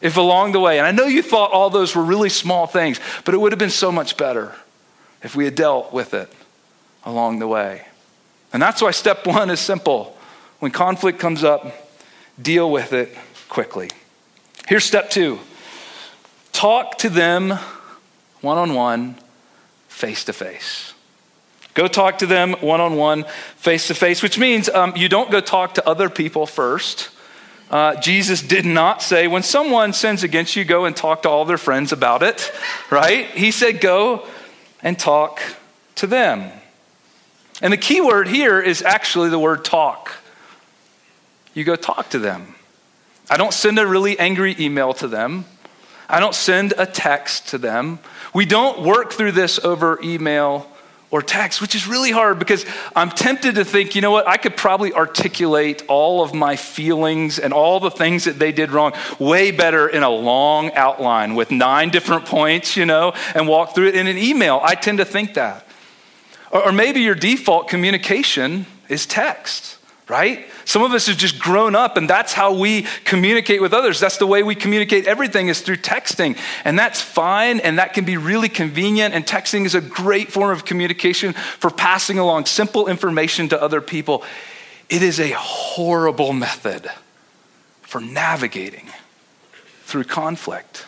if 0.00 0.16
along 0.16 0.52
the 0.52 0.60
way, 0.60 0.78
and 0.78 0.86
I 0.86 0.92
know 0.92 1.06
you 1.06 1.22
thought 1.22 1.52
all 1.52 1.70
those 1.70 1.94
were 1.94 2.02
really 2.02 2.28
small 2.28 2.66
things, 2.66 3.00
but 3.24 3.34
it 3.34 3.38
would 3.38 3.52
have 3.52 3.58
been 3.58 3.70
so 3.70 3.90
much 3.90 4.16
better 4.16 4.54
if 5.22 5.34
we 5.34 5.44
had 5.44 5.54
dealt 5.54 5.92
with 5.92 6.14
it 6.14 6.30
along 7.04 7.38
the 7.38 7.48
way. 7.48 7.86
And 8.52 8.62
that's 8.62 8.82
why 8.82 8.90
step 8.90 9.26
one 9.26 9.50
is 9.50 9.60
simple. 9.60 10.16
When 10.58 10.70
conflict 10.70 11.18
comes 11.18 11.44
up, 11.44 11.90
deal 12.40 12.70
with 12.70 12.92
it 12.92 13.16
quickly. 13.48 13.90
Here's 14.66 14.84
step 14.84 15.10
two 15.10 15.38
talk 16.52 16.98
to 16.98 17.08
them 17.08 17.58
one 18.40 18.58
on 18.58 18.74
one, 18.74 19.16
face 19.88 20.24
to 20.24 20.32
face. 20.32 20.92
Go 21.74 21.86
talk 21.88 22.18
to 22.18 22.26
them 22.26 22.54
one 22.60 22.80
on 22.80 22.96
one, 22.96 23.24
face 23.56 23.86
to 23.88 23.94
face, 23.94 24.22
which 24.22 24.38
means 24.38 24.68
um, 24.68 24.94
you 24.96 25.08
don't 25.08 25.30
go 25.30 25.40
talk 25.40 25.74
to 25.74 25.88
other 25.88 26.08
people 26.08 26.46
first. 26.46 27.10
Uh, 27.70 27.96
Jesus 28.00 28.42
did 28.42 28.64
not 28.64 29.02
say, 29.02 29.26
when 29.26 29.42
someone 29.42 29.92
sins 29.92 30.22
against 30.22 30.56
you, 30.56 30.64
go 30.64 30.84
and 30.84 30.96
talk 30.96 31.22
to 31.22 31.28
all 31.28 31.44
their 31.44 31.58
friends 31.58 31.92
about 31.92 32.22
it, 32.22 32.52
right? 32.90 33.26
He 33.30 33.50
said, 33.50 33.80
go 33.80 34.26
and 34.82 34.98
talk 34.98 35.40
to 35.96 36.06
them. 36.06 36.50
And 37.62 37.72
the 37.72 37.78
key 37.78 38.00
word 38.00 38.26
here 38.26 38.60
is 38.60 38.82
actually 38.82 39.28
the 39.28 39.38
word 39.38 39.64
talk. 39.64 40.12
You 41.54 41.62
go 41.62 41.76
talk 41.76 42.10
to 42.10 42.18
them. 42.18 42.55
I 43.28 43.36
don't 43.36 43.52
send 43.52 43.78
a 43.78 43.86
really 43.86 44.18
angry 44.18 44.54
email 44.58 44.92
to 44.94 45.08
them. 45.08 45.44
I 46.08 46.20
don't 46.20 46.34
send 46.34 46.74
a 46.78 46.86
text 46.86 47.48
to 47.48 47.58
them. 47.58 47.98
We 48.32 48.46
don't 48.46 48.82
work 48.82 49.12
through 49.12 49.32
this 49.32 49.58
over 49.58 49.98
email 50.02 50.70
or 51.10 51.22
text, 51.22 51.60
which 51.60 51.74
is 51.74 51.86
really 51.86 52.10
hard 52.10 52.38
because 52.38 52.66
I'm 52.94 53.10
tempted 53.10 53.56
to 53.56 53.64
think, 53.64 53.94
you 53.94 54.00
know 54.00 54.10
what, 54.10 54.26
I 54.26 54.36
could 54.36 54.56
probably 54.56 54.92
articulate 54.92 55.84
all 55.88 56.22
of 56.22 56.34
my 56.34 56.56
feelings 56.56 57.38
and 57.38 57.52
all 57.52 57.80
the 57.80 57.90
things 57.90 58.24
that 58.24 58.38
they 58.38 58.52
did 58.52 58.70
wrong 58.70 58.92
way 59.18 59.50
better 59.50 59.88
in 59.88 60.02
a 60.02 60.10
long 60.10 60.72
outline 60.72 61.34
with 61.34 61.50
nine 61.50 61.90
different 61.90 62.26
points, 62.26 62.76
you 62.76 62.86
know, 62.86 63.14
and 63.34 63.48
walk 63.48 63.74
through 63.74 63.88
it 63.88 63.94
in 63.94 64.06
an 64.06 64.18
email. 64.18 64.60
I 64.62 64.74
tend 64.74 64.98
to 64.98 65.04
think 65.04 65.34
that. 65.34 65.66
Or, 66.50 66.72
maybe 66.72 67.00
your 67.00 67.14
default 67.14 67.68
communication 67.68 68.66
is 68.88 69.06
text 69.06 69.78
right? 70.08 70.46
Some 70.64 70.82
of 70.82 70.92
us 70.92 71.08
have 71.08 71.16
just 71.16 71.38
grown 71.38 71.74
up, 71.74 71.96
and 71.96 72.08
that's 72.08 72.32
how 72.32 72.52
we 72.52 72.86
communicate 73.04 73.60
with 73.60 73.72
others. 73.72 73.98
That's 73.98 74.18
the 74.18 74.26
way 74.26 74.42
we 74.42 74.54
communicate 74.54 75.06
everything 75.06 75.48
is 75.48 75.60
through 75.60 75.78
texting. 75.78 76.38
And 76.64 76.78
that's 76.78 77.00
fine, 77.00 77.58
and 77.60 77.78
that 77.78 77.92
can 77.92 78.04
be 78.04 78.16
really 78.16 78.48
convenient. 78.48 79.14
And 79.14 79.26
texting 79.26 79.64
is 79.64 79.74
a 79.74 79.80
great 79.80 80.30
form 80.30 80.50
of 80.50 80.64
communication 80.64 81.32
for 81.32 81.70
passing 81.70 82.18
along 82.18 82.46
simple 82.46 82.86
information 82.86 83.48
to 83.48 83.60
other 83.60 83.80
people. 83.80 84.22
It 84.88 85.02
is 85.02 85.18
a 85.18 85.30
horrible 85.30 86.32
method 86.32 86.88
for 87.82 88.00
navigating 88.00 88.88
through 89.84 90.04
conflict. 90.04 90.85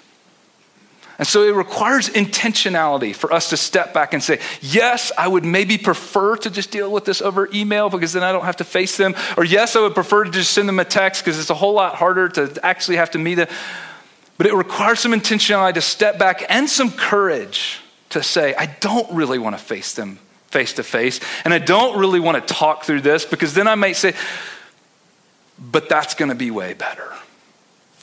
And 1.18 1.26
so 1.26 1.42
it 1.42 1.54
requires 1.54 2.08
intentionality 2.08 3.14
for 3.14 3.32
us 3.32 3.50
to 3.50 3.56
step 3.56 3.92
back 3.92 4.14
and 4.14 4.22
say, 4.22 4.38
yes, 4.60 5.10
I 5.18 5.26
would 5.26 5.44
maybe 5.44 5.76
prefer 5.76 6.36
to 6.36 6.50
just 6.50 6.70
deal 6.70 6.92
with 6.92 7.04
this 7.04 7.20
over 7.20 7.48
email 7.52 7.90
because 7.90 8.12
then 8.12 8.22
I 8.22 8.30
don't 8.30 8.44
have 8.44 8.56
to 8.56 8.64
face 8.64 8.96
them. 8.96 9.16
Or 9.36 9.44
yes, 9.44 9.74
I 9.74 9.80
would 9.80 9.94
prefer 9.94 10.24
to 10.24 10.30
just 10.30 10.52
send 10.52 10.68
them 10.68 10.78
a 10.78 10.84
text 10.84 11.24
because 11.24 11.40
it's 11.40 11.50
a 11.50 11.54
whole 11.54 11.74
lot 11.74 11.96
harder 11.96 12.28
to 12.30 12.64
actually 12.64 12.98
have 12.98 13.10
to 13.12 13.18
meet 13.18 13.34
them. 13.34 13.48
But 14.36 14.46
it 14.46 14.54
requires 14.54 15.00
some 15.00 15.12
intentionality 15.12 15.74
to 15.74 15.80
step 15.80 16.18
back 16.18 16.44
and 16.48 16.70
some 16.70 16.92
courage 16.92 17.80
to 18.10 18.22
say, 18.22 18.54
I 18.54 18.66
don't 18.66 19.10
really 19.12 19.38
want 19.38 19.58
to 19.58 19.62
face 19.62 19.94
them 19.94 20.20
face 20.48 20.74
to 20.74 20.82
face. 20.82 21.20
And 21.44 21.54
I 21.54 21.58
don't 21.58 21.98
really 21.98 22.20
want 22.20 22.46
to 22.46 22.54
talk 22.54 22.84
through 22.84 23.02
this 23.02 23.24
because 23.24 23.54
then 23.54 23.68
I 23.68 23.74
might 23.74 23.96
say, 23.96 24.14
but 25.58 25.88
that's 25.88 26.14
going 26.14 26.30
to 26.30 26.34
be 26.34 26.50
way 26.50 26.74
better. 26.74 27.12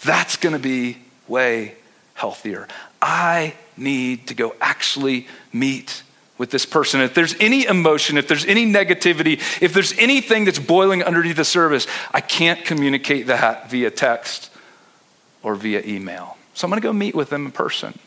That's 0.03 0.38
going 0.38 0.53
to 0.53 0.60
be 0.60 0.98
way 1.27 1.75
healthier. 2.13 2.67
I 3.05 3.53
need 3.77 4.27
to 4.29 4.33
go 4.33 4.55
actually 4.59 5.27
meet 5.53 6.01
with 6.39 6.50
this 6.50 6.65
person. 6.65 7.01
If 7.01 7.13
there's 7.13 7.35
any 7.39 7.65
emotion, 7.65 8.17
if 8.17 8.27
there's 8.27 8.45
any 8.45 8.65
negativity, 8.65 9.33
if 9.62 9.75
there's 9.75 9.95
anything 10.00 10.45
that's 10.45 10.57
boiling 10.57 11.03
underneath 11.03 11.35
the 11.35 11.45
surface, 11.45 11.85
I 12.12 12.21
can't 12.21 12.65
communicate 12.65 13.27
that 13.27 13.69
via 13.69 13.91
text 13.91 14.50
or 15.43 15.53
via 15.53 15.83
email. 15.85 16.35
So 16.55 16.65
I'm 16.65 16.71
going 16.71 16.81
to 16.81 16.88
go 16.88 16.93
meet 16.93 17.13
with 17.13 17.29
them 17.29 17.45
in 17.45 17.51
person. 17.51 17.97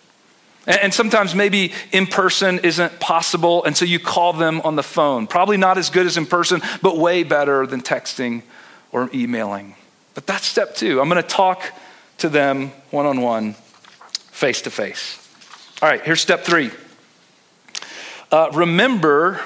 And 0.67 0.93
sometimes 0.93 1.33
maybe 1.33 1.73
in 1.93 2.09
person 2.09 2.59
isn't 2.59 2.99
possible, 2.99 3.63
and 3.63 3.77
so 3.77 3.85
you 3.85 4.01
call 4.01 4.33
them 4.33 4.61
on 4.63 4.75
the 4.75 4.83
phone. 4.83 5.29
Probably 5.29 5.59
not 5.59 5.79
as 5.79 5.91
good 5.91 6.07
as 6.07 6.17
in 6.17 6.27
person, 6.27 6.61
but 6.83 6.99
way 6.99 7.23
better 7.23 7.69
than 7.69 7.83
texting 7.83 8.43
or 8.91 9.09
emailing. 9.15 9.77
But 10.15 10.27
that's 10.27 10.45
step 10.45 10.75
two. 10.75 11.01
I'm 11.01 11.09
going 11.09 11.23
to 11.23 11.29
talk 11.29 11.63
to 12.19 12.29
them 12.29 12.73
one 12.91 13.07
on 13.07 13.21
one 13.21 13.55
face 14.39 14.63
to 14.63 14.71
face. 14.71 15.19
All 15.83 15.89
right, 15.89 16.01
here's 16.01 16.21
step 16.21 16.45
three. 16.45 16.71
Uh, 18.31 18.51
remember 18.55 19.41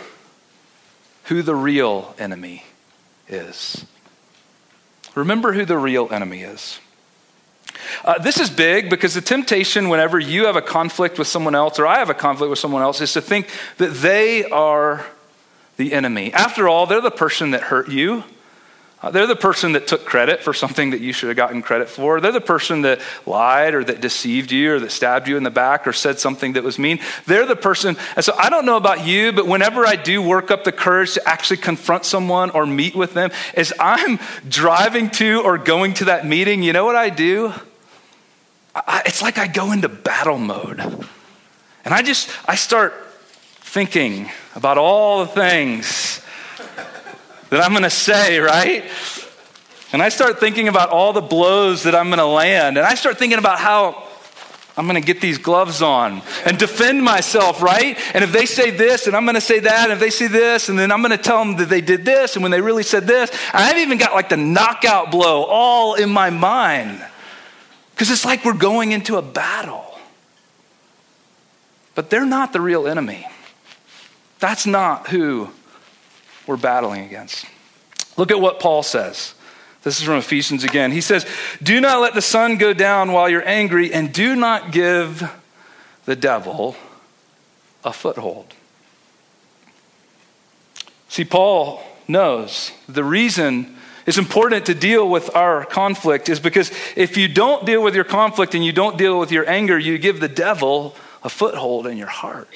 who 1.25 1.40
the 1.40 1.54
real 1.54 2.14
enemy 2.18 2.64
is. 3.26 3.87
Remember 5.14 5.54
who 5.54 5.64
the 5.64 5.78
real 5.78 6.12
enemy 6.12 6.42
is. 6.42 6.78
Uh, 8.04 8.18
this 8.18 8.38
is 8.38 8.50
big 8.50 8.90
because 8.90 9.14
the 9.14 9.22
temptation, 9.22 9.88
whenever 9.88 10.18
you 10.18 10.44
have 10.44 10.56
a 10.56 10.62
conflict 10.62 11.18
with 11.18 11.26
someone 11.26 11.54
else 11.54 11.78
or 11.78 11.87
I 11.87 11.99
have 11.99 12.11
a 12.11 12.14
conflict 12.14 12.50
with 12.50 12.58
someone 12.58 12.82
else, 12.82 13.00
is 13.00 13.14
to 13.14 13.22
think 13.22 13.49
that 13.78 13.94
they 13.94 14.44
are 14.44 15.06
the 15.78 15.94
enemy. 15.94 16.34
After 16.34 16.68
all, 16.68 16.84
they're 16.84 17.00
the 17.00 17.11
person 17.11 17.52
that 17.52 17.62
hurt 17.62 17.88
you. 17.88 18.25
Uh, 19.02 19.11
they're 19.11 19.26
the 19.26 19.35
person 19.35 19.73
that 19.73 19.88
took 19.88 20.04
credit 20.04 20.44
for 20.44 20.54
something 20.54 20.90
that 20.90 21.00
you 21.00 21.12
should 21.12 21.28
have 21.28 21.37
gotten 21.37 21.61
credit 21.61 21.88
for. 21.88 22.21
They're 22.21 22.30
the 22.30 22.40
person 22.40 22.82
that 22.82 23.00
lied 23.26 23.75
or 23.75 23.82
that 23.82 24.00
deceived 24.00 24.52
you 24.52 24.75
or 24.75 24.80
that 24.80 24.92
stabbed 24.92 25.26
you 25.26 25.37
in 25.37 25.42
the 25.42 25.50
back 25.50 25.88
or 25.88 25.92
said 25.92 26.21
something 26.21 26.52
that 26.52 26.62
was 26.62 26.78
mean. 26.78 27.00
They're 27.26 27.47
the 27.47 27.56
person. 27.56 27.97
And 28.14 28.25
so 28.25 28.32
I 28.38 28.49
don't 28.49 28.64
know 28.64 28.76
about 28.76 29.04
you, 29.04 29.32
but 29.32 29.49
whenever 29.49 29.85
I 29.85 29.97
do 29.97 30.23
work 30.23 30.52
up 30.52 30.62
the 30.62 30.71
courage 30.71 31.14
to 31.14 31.28
actually 31.28 31.56
confront 31.56 32.04
someone 32.04 32.50
or 32.50 32.64
meet 32.64 32.94
with 32.94 33.12
them, 33.12 33.32
as 33.54 33.73
I'm 33.80 34.21
driving 34.49 35.11
to 35.11 35.42
or 35.42 35.59
going 35.59 35.94
to 35.94 36.04
that 36.04 36.25
meeting, 36.25 36.62
you 36.62 36.73
know 36.73 36.85
what 36.85 36.97
I 36.97 37.11
do? 37.11 37.52
I, 38.75 39.02
it's 39.04 39.21
like 39.21 39.37
I 39.37 39.49
go 39.49 39.73
into 39.73 39.88
battle 39.88 40.38
mode. 40.38 40.78
And 41.85 41.92
I 41.92 42.02
just, 42.02 42.30
I 42.49 42.54
start 42.54 42.94
thinking 43.56 44.30
about 44.54 44.78
all 44.78 45.25
the 45.25 45.26
things 45.26 46.22
that 47.52 47.62
I'm 47.62 47.73
going 47.73 47.82
to 47.82 47.90
say, 47.90 48.38
right? 48.38 48.82
And 49.92 50.02
I 50.02 50.09
start 50.09 50.40
thinking 50.40 50.68
about 50.68 50.88
all 50.88 51.12
the 51.12 51.21
blows 51.21 51.82
that 51.82 51.94
I'm 51.94 52.06
going 52.06 52.18
to 52.18 52.25
land. 52.25 52.78
And 52.78 52.87
I 52.87 52.94
start 52.94 53.18
thinking 53.18 53.38
about 53.38 53.59
how 53.59 54.09
I'm 54.75 54.87
going 54.87 54.99
to 54.99 55.06
get 55.06 55.21
these 55.21 55.37
gloves 55.37 55.82
on 55.82 56.23
and 56.47 56.59
defend 56.59 57.04
myself, 57.04 57.61
right? 57.61 57.99
And 58.14 58.25
if 58.25 58.32
they 58.32 58.47
say 58.47 58.71
this, 58.71 59.06
and 59.06 59.14
I'm 59.14 59.26
going 59.26 59.35
to 59.35 59.40
say 59.42 59.59
that, 59.61 59.85
and 59.85 59.92
if 59.92 60.00
they 60.00 60.09
say 60.09 60.28
this, 60.28 60.71
and 60.71 60.78
then 60.78 60.90
I'm 60.90 61.02
going 61.02 61.11
to 61.11 61.23
tell 61.23 61.44
them 61.44 61.56
that 61.56 61.68
they 61.68 61.82
did 61.82 62.06
this, 62.06 62.37
and 62.37 62.42
when 62.42 62.52
they 62.52 62.62
really 62.62 62.85
said 62.85 63.06
this, 63.06 63.30
I've 63.52 63.76
even 63.76 63.99
got 63.99 64.14
like 64.14 64.30
the 64.30 64.38
knockout 64.38 65.11
blow 65.11 65.44
all 65.44 65.92
in 65.92 66.09
my 66.09 66.30
mind. 66.30 67.04
Because 67.90 68.11
it's 68.11 68.25
like 68.25 68.47
we're 68.47 68.54
going 68.54 68.92
into 68.92 69.18
a 69.18 69.23
battle. 69.23 69.85
But 71.94 72.09
they're 72.09 72.25
not 72.25 72.54
the 72.54 72.62
real 72.62 72.87
enemy. 72.87 73.26
That's 74.38 74.64
not 74.64 75.09
who 75.09 75.50
we're 76.46 76.56
battling 76.56 77.04
against. 77.04 77.46
Look 78.16 78.30
at 78.30 78.40
what 78.40 78.61
Paul 78.61 78.82
says. 78.82 79.34
This 79.82 79.99
is 79.99 80.04
from 80.04 80.16
Ephesians 80.16 80.64
again. 80.64 80.92
He 80.92 81.00
says, 81.00 81.26
Do 81.62 81.80
not 81.80 82.00
let 82.00 82.14
the 82.14 82.22
sun 82.22 82.56
go 82.56 82.72
down 82.72 83.12
while 83.12 83.28
you're 83.28 83.46
angry, 83.46 83.92
and 83.92 84.12
do 84.12 84.37
not 84.37 84.72
give 84.72 85.28
the 86.04 86.16
devil 86.16 86.76
a 87.84 87.92
foothold. 87.92 88.54
See, 91.08 91.25
Paul 91.25 91.82
knows 92.08 92.72
the 92.88 93.04
reason 93.04 93.76
it's 94.06 94.18
important 94.18 94.66
to 94.66 94.75
deal 94.75 95.08
with 95.08 95.34
our 95.37 95.64
conflict 95.64 96.28
is 96.28 96.40
because 96.40 96.72
if 96.96 97.16
you 97.16 97.28
don't 97.28 97.64
deal 97.64 97.82
with 97.82 97.94
your 97.94 98.04
conflict 98.04 98.54
and 98.54 98.64
you 98.64 98.72
don't 98.72 98.99
deal 98.99 99.18
with 99.18 99.30
your 99.30 99.49
anger, 99.49 99.78
you 99.78 99.99
give 99.99 100.20
the 100.20 100.28
devil 100.28 100.96
a 101.22 101.28
foothold 101.28 101.87
in 101.87 101.96
your 101.96 102.08
heart. 102.08 102.49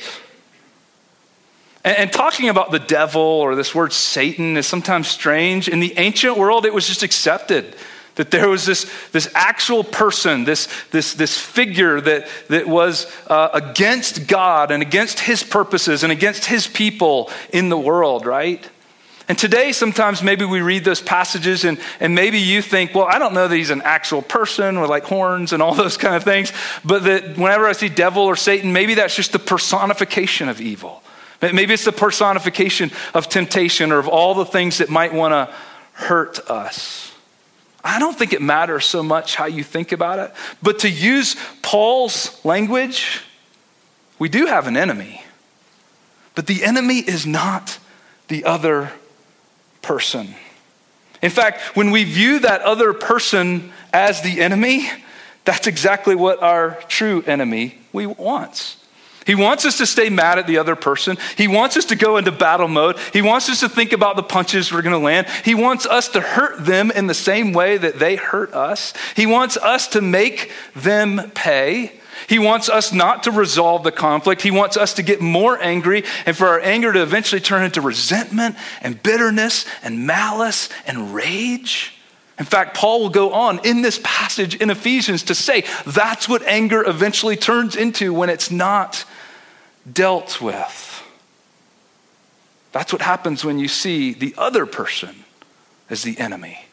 And, 1.86 1.96
and 1.96 2.12
talking 2.12 2.48
about 2.48 2.72
the 2.72 2.80
devil 2.80 3.22
or 3.22 3.54
this 3.54 3.74
word 3.74 3.92
Satan 3.92 4.56
is 4.56 4.66
sometimes 4.66 5.06
strange. 5.06 5.68
In 5.68 5.78
the 5.80 5.94
ancient 5.96 6.36
world, 6.36 6.66
it 6.66 6.74
was 6.74 6.86
just 6.86 7.04
accepted 7.04 7.76
that 8.16 8.30
there 8.30 8.48
was 8.48 8.66
this, 8.66 8.90
this 9.12 9.30
actual 9.34 9.84
person, 9.84 10.44
this, 10.44 10.68
this, 10.90 11.14
this 11.14 11.38
figure 11.38 12.00
that, 12.00 12.26
that 12.48 12.66
was 12.66 13.06
uh, 13.28 13.50
against 13.52 14.26
God 14.26 14.70
and 14.70 14.82
against 14.82 15.20
his 15.20 15.42
purposes 15.42 16.02
and 16.02 16.10
against 16.10 16.46
his 16.46 16.66
people 16.66 17.30
in 17.52 17.68
the 17.68 17.78
world, 17.78 18.26
right? 18.26 18.68
And 19.28 19.38
today, 19.38 19.72
sometimes 19.72 20.22
maybe 20.22 20.44
we 20.44 20.62
read 20.62 20.84
those 20.84 21.02
passages 21.02 21.64
and, 21.64 21.78
and 22.00 22.14
maybe 22.14 22.38
you 22.38 22.62
think, 22.62 22.94
well, 22.94 23.06
I 23.06 23.18
don't 23.18 23.34
know 23.34 23.48
that 23.48 23.56
he's 23.56 23.70
an 23.70 23.82
actual 23.82 24.22
person 24.22 24.80
with 24.80 24.88
like 24.88 25.04
horns 25.04 25.52
and 25.52 25.62
all 25.62 25.74
those 25.74 25.96
kind 25.96 26.16
of 26.16 26.24
things, 26.24 26.52
but 26.84 27.04
that 27.04 27.36
whenever 27.36 27.66
I 27.66 27.72
see 27.72 27.88
devil 27.88 28.22
or 28.24 28.34
Satan, 28.34 28.72
maybe 28.72 28.94
that's 28.94 29.14
just 29.14 29.32
the 29.32 29.38
personification 29.38 30.48
of 30.48 30.60
evil. 30.60 31.02
Maybe 31.40 31.74
it's 31.74 31.84
the 31.84 31.92
personification 31.92 32.90
of 33.14 33.28
temptation 33.28 33.92
or 33.92 33.98
of 33.98 34.08
all 34.08 34.34
the 34.34 34.46
things 34.46 34.78
that 34.78 34.88
might 34.88 35.12
want 35.12 35.32
to 35.32 35.54
hurt 35.92 36.50
us. 36.50 37.12
I 37.84 37.98
don't 37.98 38.18
think 38.18 38.32
it 38.32 38.42
matters 38.42 38.84
so 38.84 39.02
much 39.02 39.36
how 39.36 39.46
you 39.46 39.62
think 39.62 39.92
about 39.92 40.18
it, 40.18 40.34
but 40.60 40.80
to 40.80 40.90
use 40.90 41.36
Paul's 41.62 42.44
language, 42.44 43.22
we 44.18 44.28
do 44.28 44.46
have 44.46 44.66
an 44.66 44.76
enemy. 44.76 45.22
But 46.34 46.46
the 46.46 46.64
enemy 46.64 46.98
is 46.98 47.26
not 47.26 47.78
the 48.28 48.44
other 48.44 48.92
person. 49.82 50.34
In 51.22 51.30
fact, 51.30 51.76
when 51.76 51.90
we 51.90 52.04
view 52.04 52.40
that 52.40 52.60
other 52.62 52.92
person 52.92 53.72
as 53.92 54.20
the 54.20 54.40
enemy, 54.40 54.90
that's 55.44 55.66
exactly 55.66 56.14
what 56.14 56.42
our 56.42 56.78
true 56.88 57.22
enemy 57.26 57.78
wants. 57.92 58.76
He 59.26 59.34
wants 59.34 59.64
us 59.64 59.78
to 59.78 59.86
stay 59.86 60.08
mad 60.08 60.38
at 60.38 60.46
the 60.46 60.58
other 60.58 60.76
person. 60.76 61.18
He 61.36 61.48
wants 61.48 61.76
us 61.76 61.86
to 61.86 61.96
go 61.96 62.16
into 62.16 62.30
battle 62.30 62.68
mode. 62.68 62.96
He 63.12 63.22
wants 63.22 63.48
us 63.48 63.60
to 63.60 63.68
think 63.68 63.92
about 63.92 64.16
the 64.16 64.22
punches 64.22 64.72
we're 64.72 64.82
going 64.82 64.92
to 64.92 64.98
land. 64.98 65.26
He 65.44 65.54
wants 65.54 65.84
us 65.84 66.08
to 66.10 66.20
hurt 66.20 66.64
them 66.64 66.90
in 66.90 67.08
the 67.08 67.14
same 67.14 67.52
way 67.52 67.76
that 67.76 67.98
they 67.98 68.16
hurt 68.16 68.52
us. 68.54 68.94
He 69.16 69.26
wants 69.26 69.56
us 69.56 69.88
to 69.88 70.00
make 70.00 70.52
them 70.74 71.32
pay. 71.34 71.92
He 72.28 72.38
wants 72.38 72.68
us 72.68 72.92
not 72.92 73.24
to 73.24 73.30
resolve 73.30 73.82
the 73.82 73.92
conflict. 73.92 74.42
He 74.42 74.50
wants 74.50 74.76
us 74.76 74.94
to 74.94 75.02
get 75.02 75.20
more 75.20 75.60
angry 75.60 76.04
and 76.24 76.36
for 76.36 76.46
our 76.46 76.60
anger 76.60 76.92
to 76.92 77.02
eventually 77.02 77.40
turn 77.40 77.64
into 77.64 77.80
resentment 77.80 78.56
and 78.80 79.02
bitterness 79.02 79.66
and 79.82 80.06
malice 80.06 80.68
and 80.86 81.14
rage. 81.14 81.92
In 82.38 82.44
fact, 82.44 82.76
Paul 82.76 83.00
will 83.00 83.10
go 83.10 83.32
on 83.32 83.60
in 83.64 83.82
this 83.82 83.98
passage 84.02 84.56
in 84.56 84.70
Ephesians 84.70 85.24
to 85.24 85.34
say 85.34 85.64
that's 85.86 86.28
what 86.28 86.42
anger 86.42 86.86
eventually 86.86 87.36
turns 87.36 87.76
into 87.76 88.12
when 88.12 88.28
it's 88.28 88.50
not 88.50 89.04
dealt 89.90 90.40
with. 90.40 91.02
That's 92.72 92.92
what 92.92 93.02
happens 93.02 93.44
when 93.44 93.58
you 93.58 93.68
see 93.68 94.12
the 94.12 94.34
other 94.36 94.66
person 94.66 95.24
as 95.88 96.02
the 96.02 96.18
enemy. 96.18 96.66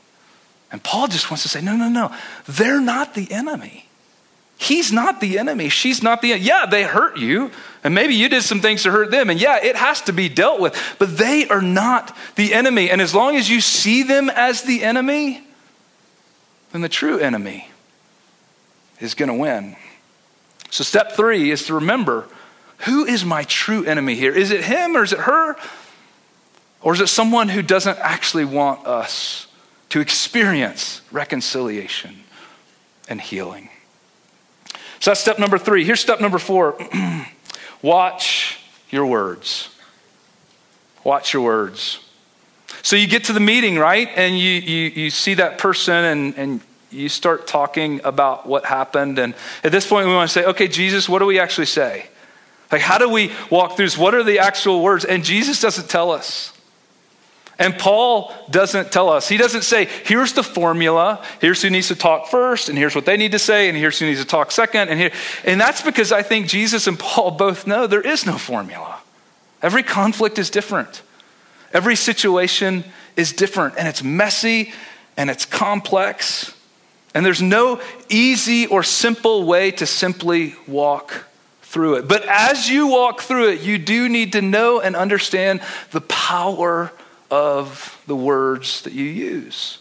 And 0.71 0.83
Paul 0.83 1.07
just 1.07 1.29
wants 1.29 1.43
to 1.43 1.49
say, 1.49 1.61
no, 1.61 1.75
no, 1.75 1.87
no, 1.87 2.13
they're 2.47 2.81
not 2.81 3.13
the 3.13 3.31
enemy. 3.31 3.87
He's 4.57 4.91
not 4.91 5.19
the 5.19 5.39
enemy. 5.39 5.69
She's 5.69 6.01
not 6.01 6.21
the 6.21 6.33
enemy. 6.33 6.47
Yeah, 6.47 6.65
they 6.65 6.83
hurt 6.83 7.17
you, 7.17 7.51
and 7.83 7.93
maybe 7.93 8.15
you 8.15 8.29
did 8.29 8.43
some 8.43 8.61
things 8.61 8.83
to 8.83 8.91
hurt 8.91 9.11
them, 9.11 9.29
and 9.29 9.39
yeah, 9.39 9.63
it 9.63 9.75
has 9.75 10.01
to 10.01 10.13
be 10.13 10.29
dealt 10.29 10.59
with, 10.59 10.95
but 10.99 11.17
they 11.17 11.47
are 11.47 11.61
not 11.61 12.15
the 12.35 12.53
enemy. 12.53 12.89
And 12.89 13.01
as 13.01 13.13
long 13.13 13.35
as 13.35 13.49
you 13.49 13.61
see 13.61 14.03
them 14.03 14.29
as 14.29 14.63
the 14.63 14.83
enemy, 14.83 15.43
then 16.71 16.81
the 16.81 16.89
true 16.89 17.19
enemy 17.19 17.69
is 18.99 19.13
going 19.13 19.29
to 19.29 19.35
win. 19.35 19.75
So, 20.69 20.83
step 20.83 21.11
three 21.11 21.51
is 21.51 21.67
to 21.67 21.75
remember 21.75 22.27
who 22.85 23.05
is 23.05 23.23
my 23.23 23.43
true 23.43 23.83
enemy 23.85 24.15
here? 24.15 24.33
Is 24.33 24.51
it 24.51 24.63
him 24.63 24.97
or 24.97 25.03
is 25.03 25.13
it 25.13 25.19
her? 25.19 25.55
Or 26.81 26.93
is 26.93 26.99
it 26.99 27.07
someone 27.07 27.49
who 27.49 27.61
doesn't 27.61 27.97
actually 27.99 28.45
want 28.45 28.85
us 28.85 29.47
to 29.89 30.01
experience 30.01 31.01
reconciliation 31.11 32.23
and 33.07 33.21
healing? 33.21 33.69
So 34.99 35.11
that's 35.11 35.21
step 35.21 35.39
number 35.39 35.57
three. 35.57 35.85
Here's 35.85 36.01
step 36.01 36.19
number 36.19 36.39
four 36.39 36.77
watch 37.81 38.59
your 38.89 39.05
words. 39.05 39.69
Watch 41.03 41.33
your 41.33 41.43
words. 41.43 41.99
So 42.81 42.95
you 42.95 43.07
get 43.07 43.25
to 43.25 43.33
the 43.33 43.39
meeting, 43.39 43.77
right? 43.77 44.09
And 44.15 44.37
you, 44.37 44.51
you, 44.51 44.89
you 44.89 45.09
see 45.09 45.35
that 45.35 45.57
person 45.57 46.03
and, 46.03 46.37
and 46.37 46.61
you 46.91 47.07
start 47.07 47.47
talking 47.47 48.01
about 48.03 48.45
what 48.45 48.65
happened. 48.65 49.19
And 49.19 49.35
at 49.63 49.71
this 49.71 49.87
point, 49.87 50.07
we 50.07 50.13
want 50.13 50.29
to 50.29 50.33
say, 50.33 50.45
okay, 50.45 50.67
Jesus, 50.67 51.07
what 51.07 51.19
do 51.19 51.25
we 51.25 51.39
actually 51.39 51.65
say? 51.67 52.07
Like, 52.71 52.81
how 52.81 52.97
do 52.97 53.09
we 53.09 53.31
walk 53.49 53.75
through 53.75 53.85
this? 53.85 53.97
What 53.97 54.15
are 54.15 54.23
the 54.23 54.39
actual 54.39 54.81
words? 54.81 55.05
And 55.05 55.23
Jesus 55.23 55.61
doesn't 55.61 55.89
tell 55.89 56.11
us. 56.11 56.53
And 57.59 57.77
Paul 57.77 58.33
doesn't 58.49 58.91
tell 58.91 59.09
us. 59.09 59.29
He 59.29 59.37
doesn't 59.37 59.61
say, 59.61 59.85
here's 59.85 60.33
the 60.33 60.43
formula, 60.43 61.23
here's 61.39 61.61
who 61.61 61.69
needs 61.69 61.89
to 61.89 61.95
talk 61.95 62.27
first, 62.27 62.67
and 62.67 62.77
here's 62.77 62.95
what 62.95 63.05
they 63.05 63.15
need 63.15 63.31
to 63.33 63.39
say, 63.39 63.69
and 63.69 63.77
here's 63.77 63.99
who 63.99 64.07
needs 64.07 64.19
to 64.19 64.25
talk 64.25 64.51
second, 64.51 64.89
and 64.89 64.99
here. 64.99 65.11
And 65.45 65.61
that's 65.61 65.81
because 65.81 66.11
I 66.11 66.23
think 66.23 66.47
Jesus 66.47 66.87
and 66.87 66.97
Paul 66.97 67.31
both 67.37 67.67
know 67.67 67.85
there 67.85 68.01
is 68.01 68.25
no 68.25 68.37
formula. 68.37 68.99
Every 69.61 69.83
conflict 69.83 70.39
is 70.39 70.49
different. 70.49 71.03
Every 71.73 71.95
situation 71.95 72.83
is 73.15 73.31
different, 73.31 73.75
and 73.77 73.87
it's 73.87 74.03
messy 74.03 74.73
and 75.15 75.29
it's 75.29 75.45
complex. 75.45 76.55
And 77.13 77.25
there's 77.25 77.41
no 77.41 77.79
easy 78.09 78.65
or 78.65 78.83
simple 78.83 79.45
way 79.45 79.71
to 79.71 79.85
simply 79.85 80.55
walk 80.67 81.25
through 81.73 81.95
it. 81.95 82.07
But 82.07 82.23
as 82.27 82.69
you 82.69 82.87
walk 82.87 83.21
through 83.21 83.49
it, 83.49 83.61
you 83.61 83.79
do 83.79 84.07
need 84.07 84.33
to 84.33 84.41
know 84.41 84.79
and 84.79 84.95
understand 84.95 85.59
the 85.91 86.01
power 86.01 86.91
of 87.31 87.99
the 88.05 88.15
words 88.15 88.83
that 88.83 88.93
you 88.93 89.05
use. 89.05 89.79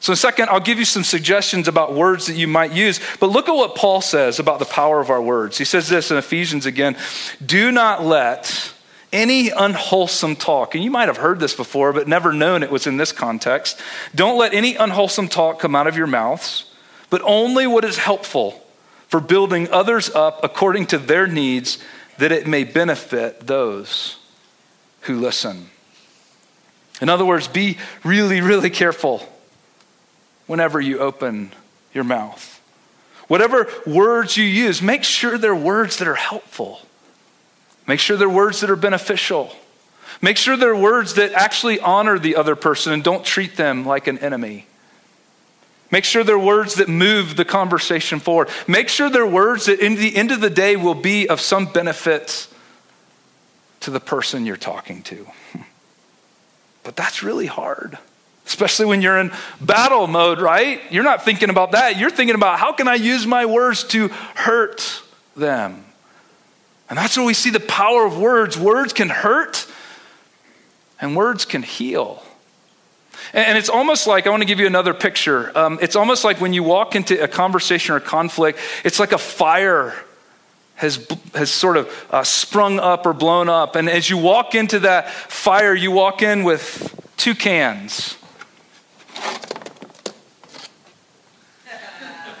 So, 0.00 0.14
second, 0.14 0.48
I'll 0.48 0.60
give 0.60 0.78
you 0.78 0.84
some 0.84 1.02
suggestions 1.02 1.66
about 1.66 1.92
words 1.92 2.28
that 2.28 2.36
you 2.36 2.46
might 2.46 2.70
use. 2.70 3.00
But 3.18 3.30
look 3.30 3.48
at 3.48 3.54
what 3.54 3.74
Paul 3.74 4.00
says 4.00 4.38
about 4.38 4.60
the 4.60 4.64
power 4.64 5.00
of 5.00 5.10
our 5.10 5.20
words. 5.20 5.58
He 5.58 5.64
says 5.64 5.88
this 5.88 6.12
in 6.12 6.16
Ephesians 6.16 6.66
again 6.66 6.96
do 7.44 7.72
not 7.72 8.04
let 8.04 8.72
any 9.12 9.50
unwholesome 9.50 10.36
talk, 10.36 10.76
and 10.76 10.84
you 10.84 10.90
might 10.90 11.08
have 11.08 11.16
heard 11.16 11.40
this 11.40 11.54
before, 11.54 11.92
but 11.92 12.06
never 12.06 12.32
known 12.32 12.62
it 12.62 12.70
was 12.70 12.86
in 12.86 12.96
this 12.96 13.10
context. 13.10 13.80
Don't 14.14 14.38
let 14.38 14.54
any 14.54 14.76
unwholesome 14.76 15.28
talk 15.28 15.58
come 15.58 15.74
out 15.74 15.88
of 15.88 15.96
your 15.96 16.06
mouths 16.06 16.68
but 17.10 17.22
only 17.24 17.66
what 17.66 17.84
is 17.84 17.98
helpful 17.98 18.62
for 19.08 19.20
building 19.20 19.68
others 19.70 20.10
up 20.10 20.44
according 20.44 20.86
to 20.86 20.98
their 20.98 21.26
needs, 21.26 21.78
that 22.18 22.32
it 22.32 22.46
may 22.46 22.64
benefit 22.64 23.46
those 23.46 24.18
who 25.02 25.18
listen. 25.18 25.70
In 27.00 27.08
other 27.08 27.24
words, 27.24 27.48
be 27.48 27.78
really, 28.04 28.40
really 28.40 28.70
careful 28.70 29.22
whenever 30.46 30.80
you 30.80 30.98
open 30.98 31.52
your 31.92 32.04
mouth. 32.04 32.60
Whatever 33.28 33.68
words 33.86 34.36
you 34.36 34.44
use, 34.44 34.80
make 34.82 35.04
sure 35.04 35.38
they're 35.38 35.54
words 35.54 35.98
that 35.98 36.08
are 36.08 36.14
helpful. 36.14 36.80
Make 37.86 38.00
sure 38.00 38.16
they're 38.16 38.28
words 38.28 38.60
that 38.60 38.70
are 38.70 38.76
beneficial. 38.76 39.54
Make 40.20 40.36
sure 40.36 40.56
they're 40.56 40.76
words 40.76 41.14
that 41.14 41.32
actually 41.32 41.78
honor 41.78 42.18
the 42.18 42.36
other 42.36 42.56
person 42.56 42.92
and 42.92 43.04
don't 43.04 43.24
treat 43.24 43.56
them 43.56 43.86
like 43.86 44.06
an 44.06 44.18
enemy. 44.18 44.66
Make 45.90 46.04
sure 46.04 46.22
they're 46.22 46.38
words 46.38 46.74
that 46.74 46.88
move 46.88 47.36
the 47.36 47.44
conversation 47.44 48.20
forward. 48.20 48.48
Make 48.66 48.88
sure 48.88 49.08
they're 49.08 49.26
words 49.26 49.66
that, 49.66 49.80
in 49.80 49.94
the 49.94 50.14
end 50.14 50.30
of 50.30 50.40
the 50.40 50.50
day, 50.50 50.76
will 50.76 50.94
be 50.94 51.28
of 51.28 51.40
some 51.40 51.66
benefit 51.66 52.46
to 53.80 53.90
the 53.90 54.00
person 54.00 54.44
you're 54.44 54.56
talking 54.56 55.02
to. 55.04 55.26
But 56.84 56.96
that's 56.96 57.22
really 57.22 57.44
hard, 57.44 57.98
especially 58.46 58.86
when 58.86 59.02
you're 59.02 59.18
in 59.18 59.30
battle 59.60 60.06
mode, 60.06 60.40
right? 60.40 60.80
You're 60.90 61.04
not 61.04 61.22
thinking 61.22 61.50
about 61.50 61.72
that. 61.72 61.98
You're 61.98 62.08
thinking 62.08 62.34
about 62.34 62.58
how 62.58 62.72
can 62.72 62.88
I 62.88 62.94
use 62.94 63.26
my 63.26 63.44
words 63.44 63.84
to 63.88 64.08
hurt 64.08 65.02
them? 65.36 65.84
And 66.88 66.98
that's 66.98 67.14
where 67.18 67.26
we 67.26 67.34
see 67.34 67.50
the 67.50 67.60
power 67.60 68.06
of 68.06 68.18
words. 68.18 68.56
Words 68.56 68.94
can 68.94 69.10
hurt, 69.10 69.66
and 70.98 71.14
words 71.14 71.44
can 71.44 71.62
heal. 71.62 72.22
And 73.32 73.58
it's 73.58 73.68
almost 73.68 74.06
like, 74.06 74.26
I 74.26 74.30
want 74.30 74.42
to 74.42 74.46
give 74.46 74.60
you 74.60 74.66
another 74.66 74.94
picture. 74.94 75.56
Um, 75.56 75.78
it's 75.82 75.96
almost 75.96 76.24
like 76.24 76.40
when 76.40 76.52
you 76.52 76.62
walk 76.62 76.96
into 76.96 77.22
a 77.22 77.28
conversation 77.28 77.94
or 77.94 78.00
conflict, 78.00 78.58
it's 78.84 78.98
like 78.98 79.12
a 79.12 79.18
fire 79.18 79.94
has, 80.76 81.06
has 81.34 81.50
sort 81.50 81.76
of 81.76 82.06
uh, 82.10 82.22
sprung 82.22 82.78
up 82.78 83.04
or 83.04 83.12
blown 83.12 83.48
up. 83.48 83.76
And 83.76 83.88
as 83.88 84.08
you 84.08 84.16
walk 84.16 84.54
into 84.54 84.78
that 84.80 85.10
fire, 85.10 85.74
you 85.74 85.90
walk 85.90 86.22
in 86.22 86.44
with 86.44 86.94
two 87.16 87.34
cans. 87.34 88.16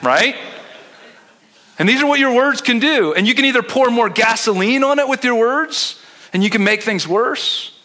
Right? 0.02 0.36
And 1.78 1.88
these 1.88 2.00
are 2.00 2.06
what 2.06 2.20
your 2.20 2.34
words 2.34 2.60
can 2.60 2.78
do. 2.78 3.12
And 3.12 3.26
you 3.26 3.34
can 3.34 3.44
either 3.44 3.62
pour 3.62 3.90
more 3.90 4.08
gasoline 4.08 4.84
on 4.84 4.98
it 4.98 5.08
with 5.08 5.24
your 5.24 5.34
words, 5.34 6.00
and 6.32 6.42
you 6.42 6.50
can 6.50 6.64
make 6.64 6.82
things 6.82 7.06
worse, 7.06 7.78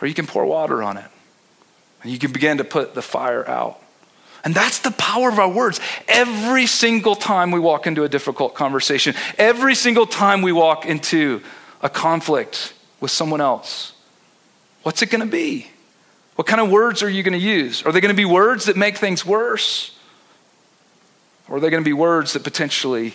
or 0.00 0.08
you 0.08 0.14
can 0.14 0.26
pour 0.26 0.46
water 0.46 0.82
on 0.82 0.96
it, 0.96 1.10
and 2.04 2.12
you 2.12 2.18
can 2.18 2.30
begin 2.32 2.58
to 2.58 2.64
put 2.64 2.94
the 2.94 3.02
fire 3.02 3.48
out. 3.48 3.80
And 4.44 4.54
that's 4.54 4.80
the 4.80 4.90
power 4.90 5.30
of 5.30 5.38
our 5.38 5.48
words. 5.48 5.80
Every 6.06 6.66
single 6.66 7.16
time 7.16 7.50
we 7.50 7.58
walk 7.58 7.86
into 7.86 8.04
a 8.04 8.08
difficult 8.10 8.54
conversation, 8.54 9.14
every 9.38 9.74
single 9.74 10.06
time 10.06 10.42
we 10.42 10.52
walk 10.52 10.84
into 10.84 11.42
a 11.80 11.88
conflict 11.88 12.74
with 13.00 13.10
someone 13.10 13.40
else, 13.40 13.94
what's 14.82 15.00
it 15.00 15.08
going 15.10 15.22
to 15.22 15.30
be? 15.30 15.68
What 16.34 16.46
kind 16.46 16.60
of 16.60 16.70
words 16.70 17.02
are 17.02 17.08
you 17.08 17.22
going 17.22 17.32
to 17.32 17.38
use? 17.38 17.82
Are 17.84 17.92
they 17.92 18.02
going 18.02 18.14
to 18.14 18.16
be 18.16 18.26
words 18.26 18.66
that 18.66 18.76
make 18.76 18.98
things 18.98 19.24
worse? 19.24 19.98
Or 21.48 21.56
are 21.56 21.60
they 21.60 21.70
going 21.70 21.82
to 21.82 21.88
be 21.88 21.94
words 21.94 22.34
that 22.34 22.44
potentially 22.44 23.14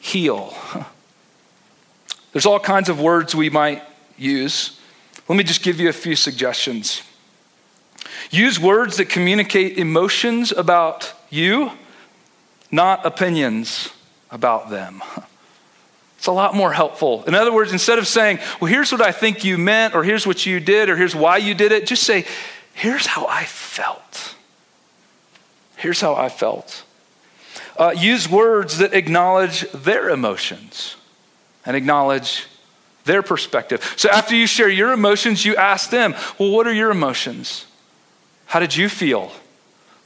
heal? 0.00 0.56
There's 2.32 2.46
all 2.46 2.58
kinds 2.58 2.88
of 2.88 3.00
words 3.00 3.32
we 3.32 3.48
might 3.48 3.84
use. 4.18 4.80
Let 5.28 5.36
me 5.36 5.44
just 5.44 5.62
give 5.62 5.78
you 5.78 5.88
a 5.88 5.92
few 5.92 6.16
suggestions. 6.16 7.02
Use 8.30 8.58
words 8.58 8.96
that 8.96 9.06
communicate 9.06 9.78
emotions 9.78 10.52
about 10.52 11.12
you, 11.30 11.70
not 12.70 13.04
opinions 13.06 13.90
about 14.30 14.70
them. 14.70 15.02
It's 16.24 16.28
a 16.28 16.32
lot 16.32 16.54
more 16.54 16.72
helpful. 16.72 17.22
In 17.24 17.34
other 17.34 17.52
words, 17.52 17.70
instead 17.70 17.98
of 17.98 18.08
saying, 18.08 18.38
well, 18.58 18.72
here's 18.72 18.90
what 18.90 19.02
I 19.02 19.12
think 19.12 19.44
you 19.44 19.58
meant, 19.58 19.94
or 19.94 20.02
here's 20.02 20.26
what 20.26 20.46
you 20.46 20.58
did, 20.58 20.88
or 20.88 20.96
here's 20.96 21.14
why 21.14 21.36
you 21.36 21.52
did 21.52 21.70
it, 21.70 21.86
just 21.86 22.02
say, 22.02 22.24
here's 22.72 23.04
how 23.04 23.26
I 23.26 23.44
felt. 23.44 24.34
Here's 25.76 26.00
how 26.00 26.14
I 26.14 26.30
felt. 26.30 26.84
Uh, 27.76 27.92
use 27.94 28.26
words 28.26 28.78
that 28.78 28.94
acknowledge 28.94 29.70
their 29.72 30.08
emotions 30.08 30.96
and 31.66 31.76
acknowledge 31.76 32.46
their 33.04 33.22
perspective. 33.22 33.92
So 33.98 34.08
after 34.08 34.34
you 34.34 34.46
share 34.46 34.70
your 34.70 34.92
emotions, 34.92 35.44
you 35.44 35.56
ask 35.56 35.90
them, 35.90 36.14
well, 36.38 36.50
what 36.50 36.66
are 36.66 36.72
your 36.72 36.90
emotions? 36.90 37.66
How 38.54 38.60
did 38.60 38.76
you 38.76 38.88
feel? 38.88 39.32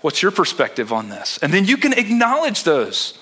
What's 0.00 0.22
your 0.22 0.30
perspective 0.30 0.90
on 0.90 1.10
this? 1.10 1.38
And 1.42 1.52
then 1.52 1.66
you 1.66 1.76
can 1.76 1.92
acknowledge 1.92 2.62
those. 2.64 3.18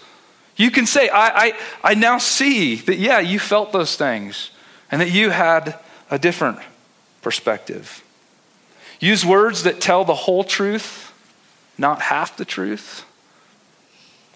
You 0.55 0.71
can 0.71 0.87
say, 0.87 1.09
I, 1.09 1.27
I, 1.27 1.53
I 1.83 1.95
now 1.95 2.19
see 2.19 2.77
that, 2.77 2.99
yeah, 2.99 3.19
you 3.19 3.41
felt 3.41 3.73
those 3.73 3.97
things 3.97 4.53
and 4.89 5.01
that 5.01 5.11
you 5.11 5.31
had 5.31 5.81
a 6.13 6.19
different 6.21 6.61
perspective. 7.23 8.05
Use 9.01 9.27
words 9.27 9.65
that 9.65 9.81
tell 9.81 10.05
the 10.05 10.15
whole 10.15 10.45
truth, 10.45 11.13
not 11.77 12.03
half 12.03 12.37
the 12.37 12.45
truth. 12.45 13.05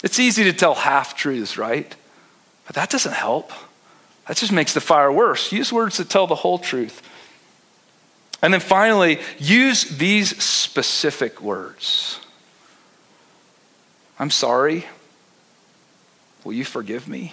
It's 0.03 0.19
easy 0.19 0.43
to 0.43 0.53
tell 0.53 0.75
half 0.75 1.17
truths, 1.17 1.57
right? 1.57 1.95
But 2.67 2.75
that 2.75 2.91
doesn't 2.91 3.15
help. 3.15 3.53
That 4.27 4.39
just 4.39 4.51
makes 4.51 4.75
the 4.75 4.81
fire 4.81 5.13
worse. 5.13 5.53
Use 5.53 5.73
words 5.73 5.99
that 5.99 6.09
tell 6.11 6.27
the 6.27 6.35
whole 6.35 6.59
truth. 6.59 7.01
And 8.43 8.55
then 8.55 8.61
finally, 8.61 9.21
use 9.39 9.85
these 9.85 10.43
specific 10.43 11.41
words 11.41 12.21
I'm 14.21 14.31
sorry. 14.31 14.85
Will 16.45 16.53
you 16.53 16.67
forgive 16.67 17.09
me? 17.09 17.33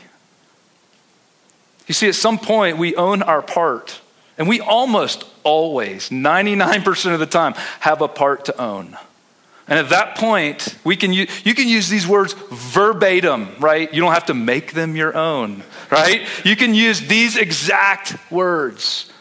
You 1.85 1.93
see, 1.93 2.07
at 2.07 2.15
some 2.15 2.39
point, 2.39 2.77
we 2.77 2.95
own 2.95 3.21
our 3.21 3.41
part. 3.41 3.99
And 4.37 4.47
we 4.47 4.61
almost 4.61 5.25
always, 5.43 6.09
99% 6.09 7.13
of 7.13 7.19
the 7.19 7.25
time, 7.25 7.55
have 7.81 8.01
a 8.01 8.07
part 8.07 8.45
to 8.45 8.61
own. 8.61 8.97
And 9.67 9.77
at 9.79 9.89
that 9.89 10.15
point, 10.15 10.77
we 10.85 10.95
can 10.95 11.11
use, 11.11 11.45
you 11.45 11.53
can 11.53 11.67
use 11.67 11.89
these 11.89 12.07
words 12.07 12.33
verbatim, 12.51 13.49
right? 13.59 13.93
You 13.93 13.99
don't 13.99 14.13
have 14.13 14.27
to 14.27 14.33
make 14.33 14.71
them 14.71 14.95
your 14.95 15.15
own, 15.17 15.63
right? 15.91 16.25
You 16.45 16.55
can 16.55 16.73
use 16.73 17.01
these 17.01 17.35
exact 17.35 18.15
words. 18.31 19.11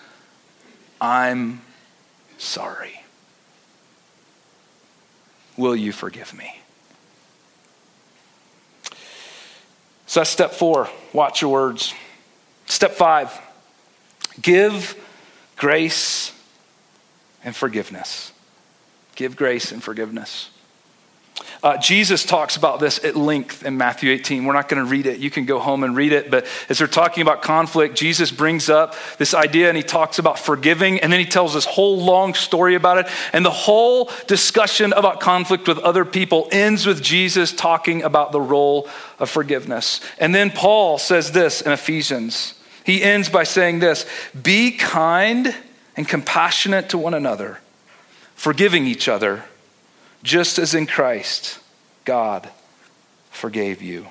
I'm 1.00 1.62
sorry. 2.38 3.00
Will 5.56 5.76
you 5.76 5.92
forgive 5.92 6.34
me? 6.34 6.60
So 10.06 10.20
that's 10.20 10.30
step 10.30 10.52
four 10.52 10.88
watch 11.12 11.42
your 11.42 11.50
words. 11.50 11.94
Step 12.66 12.92
five 12.92 13.40
give 14.40 14.96
grace 15.56 16.32
and 17.42 17.54
forgiveness. 17.56 18.32
Give 19.14 19.36
grace 19.36 19.72
and 19.72 19.82
forgiveness. 19.82 20.50
Uh, 21.62 21.76
Jesus 21.78 22.24
talks 22.24 22.56
about 22.56 22.80
this 22.80 23.02
at 23.04 23.16
length 23.16 23.64
in 23.64 23.76
Matthew 23.76 24.12
18. 24.12 24.44
We're 24.44 24.52
not 24.52 24.68
going 24.68 24.84
to 24.84 24.88
read 24.88 25.06
it. 25.06 25.18
You 25.18 25.30
can 25.30 25.46
go 25.46 25.58
home 25.58 25.84
and 25.84 25.96
read 25.96 26.12
it. 26.12 26.30
But 26.30 26.46
as 26.68 26.78
they're 26.78 26.86
talking 26.86 27.22
about 27.22 27.42
conflict, 27.42 27.96
Jesus 27.96 28.30
brings 28.30 28.68
up 28.68 28.94
this 29.18 29.34
idea 29.34 29.68
and 29.68 29.76
he 29.76 29.82
talks 29.82 30.18
about 30.18 30.38
forgiving. 30.38 31.00
And 31.00 31.12
then 31.12 31.20
he 31.20 31.26
tells 31.26 31.54
this 31.54 31.64
whole 31.64 31.98
long 31.98 32.34
story 32.34 32.74
about 32.74 32.98
it. 32.98 33.08
And 33.32 33.44
the 33.44 33.50
whole 33.50 34.10
discussion 34.26 34.92
about 34.92 35.20
conflict 35.20 35.66
with 35.66 35.78
other 35.78 36.04
people 36.04 36.48
ends 36.52 36.86
with 36.86 37.02
Jesus 37.02 37.52
talking 37.52 38.02
about 38.02 38.32
the 38.32 38.40
role 38.40 38.88
of 39.18 39.28
forgiveness. 39.28 40.00
And 40.18 40.34
then 40.34 40.50
Paul 40.50 40.98
says 40.98 41.32
this 41.32 41.62
in 41.62 41.72
Ephesians. 41.72 42.54
He 42.84 43.02
ends 43.02 43.28
by 43.28 43.42
saying 43.42 43.80
this 43.80 44.06
Be 44.40 44.70
kind 44.70 45.54
and 45.96 46.06
compassionate 46.06 46.90
to 46.90 46.98
one 46.98 47.14
another, 47.14 47.58
forgiving 48.34 48.86
each 48.86 49.08
other 49.08 49.44
just 50.26 50.58
as 50.58 50.74
in 50.74 50.86
Christ, 50.86 51.60
God 52.04 52.50
forgave 53.30 53.80
you. 53.80 54.08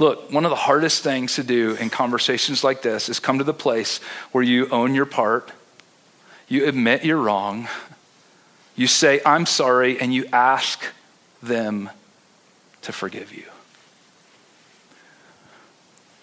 Look, 0.00 0.32
one 0.32 0.44
of 0.44 0.50
the 0.50 0.56
hardest 0.56 1.04
things 1.04 1.36
to 1.36 1.44
do 1.44 1.76
in 1.76 1.90
conversations 1.90 2.64
like 2.64 2.82
this 2.82 3.08
is 3.08 3.20
come 3.20 3.38
to 3.38 3.44
the 3.44 3.54
place 3.54 3.98
where 4.32 4.42
you 4.42 4.68
own 4.70 4.94
your 4.94 5.06
part, 5.06 5.52
you 6.48 6.66
admit 6.66 7.04
you're 7.04 7.18
wrong, 7.22 7.68
you 8.74 8.88
say, 8.88 9.20
I'm 9.24 9.46
sorry, 9.46 10.00
and 10.00 10.12
you 10.12 10.26
ask 10.32 10.84
them 11.40 11.88
to 12.82 12.92
forgive 12.92 13.32
you. 13.32 13.44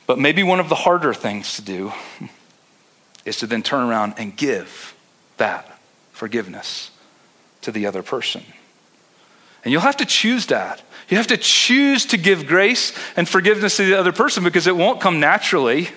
But 0.08 0.20
maybe 0.20 0.44
one 0.44 0.60
of 0.60 0.68
the 0.68 0.76
harder 0.76 1.14
things 1.14 1.56
to 1.56 1.62
do 1.62 1.94
is 3.26 3.38
to 3.38 3.48
then 3.48 3.64
turn 3.64 3.88
around 3.88 4.16
and 4.18 4.36
give 4.36 4.94
that 5.38 5.80
forgiveness 6.12 6.92
to 7.62 7.72
the 7.72 7.86
other 7.86 8.04
person. 8.04 8.44
And 9.64 9.72
you'll 9.72 9.82
have 9.82 9.98
to 9.98 10.06
choose 10.06 10.48
that. 10.48 10.82
You 11.10 11.18
have 11.18 11.28
to 11.28 11.38
choose 11.38 12.06
to 12.08 12.18
give 12.18 12.48
grace 12.48 12.94
and 13.16 13.28
forgiveness 13.28 13.78
to 13.78 13.86
the 13.86 14.00
other 14.00 14.12
person 14.12 14.44
because 14.44 14.68
it 14.68 14.76
won't 14.76 15.02
come 15.02 15.20
naturally, 15.20 15.90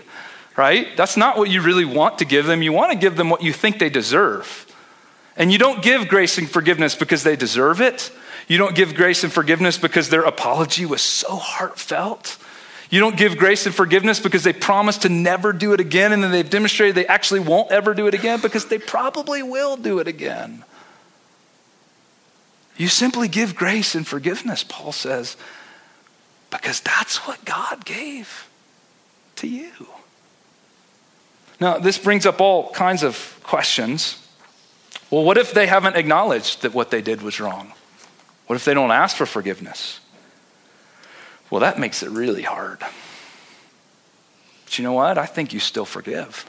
right? 0.57 0.96
That's 0.96 1.16
not 1.16 1.37
what 1.37 1.51
you 1.51 1.61
really 1.61 1.85
want 1.85 2.18
to 2.18 2.25
give 2.25 2.46
them. 2.46 2.62
You 2.62 2.72
want 2.72 2.92
to 2.92 2.98
give 2.98 3.16
them 3.16 3.31
what 3.31 3.42
you 3.42 3.53
think 3.53 3.79
they 3.79 3.90
deserve. 3.90 4.66
And 5.37 5.53
you 5.53 5.59
don't 5.59 5.83
give 5.83 6.09
grace 6.09 6.38
and 6.38 6.51
forgiveness 6.51 6.94
because 6.94 7.22
they 7.22 7.37
deserve 7.37 7.81
it. 7.81 8.11
You 8.48 8.59
don't 8.59 8.75
give 8.75 8.94
grace 8.94 9.22
and 9.22 9.33
forgiveness 9.33 9.79
because 9.79 10.09
their 10.09 10.22
apology 10.22 10.85
was 10.85 11.03
so 11.03 11.37
heartfelt. 11.37 12.38
You 12.90 13.01
don't 13.01 13.16
give 13.16 13.38
grace 13.38 13.64
and 13.64 13.75
forgiveness 13.75 14.20
because 14.20 14.44
they 14.44 14.53
promised 14.53 15.03
to 15.03 15.09
never 15.09 15.55
do 15.55 15.72
it 15.72 15.81
again 15.81 16.12
and 16.12 16.22
then 16.22 16.31
they've 16.31 16.48
demonstrated 16.48 16.94
they 16.94 17.07
actually 17.07 17.40
won't 17.40 17.70
ever 17.70 17.94
do 17.94 18.07
it 18.07 18.12
again 18.12 18.40
because 18.40 18.66
they 18.66 18.79
probably 18.79 19.42
will 19.42 19.77
do 19.77 19.98
it 19.98 20.09
again. 20.09 20.64
You 22.77 22.89
simply 22.89 23.29
give 23.29 23.55
grace 23.55 23.95
and 23.95 24.07
forgiveness, 24.07 24.65
Paul 24.65 24.93
says, 24.93 25.37
because 26.51 26.81
that's 26.81 27.19
what 27.27 27.45
God 27.45 27.85
gave 27.85 28.49
to 29.37 29.49
you. 29.49 29.71
Now, 31.61 31.79
this 31.79 31.99
brings 31.99 32.27
up 32.27 32.41
all 32.41 32.71
kinds 32.73 33.03
of 33.03 33.39
questions. 33.43 34.27
Well, 35.11 35.25
what 35.25 35.39
if 35.39 35.53
they 35.53 35.67
haven't 35.67 35.97
acknowledged 35.97 36.63
that 36.63 36.75
what 36.75 36.91
they 36.91 37.03
did 37.03 37.23
was 37.23 37.41
wrong? 37.41 37.73
What 38.47 38.57
if 38.57 38.65
they 38.65 38.75
don't 38.75 38.91
ask 38.91 39.17
for 39.17 39.27
forgiveness? 39.27 40.01
Well, 41.51 41.61
that 41.61 41.79
makes 41.79 42.03
it 42.03 42.11
really 42.11 42.43
hard. 42.43 42.81
But 44.65 44.79
you 44.79 44.85
know 44.85 44.95
what? 44.95 45.19
I 45.19 45.27
think 45.27 45.53
you 45.53 45.61
still 45.61 45.85
forgive. 45.85 46.49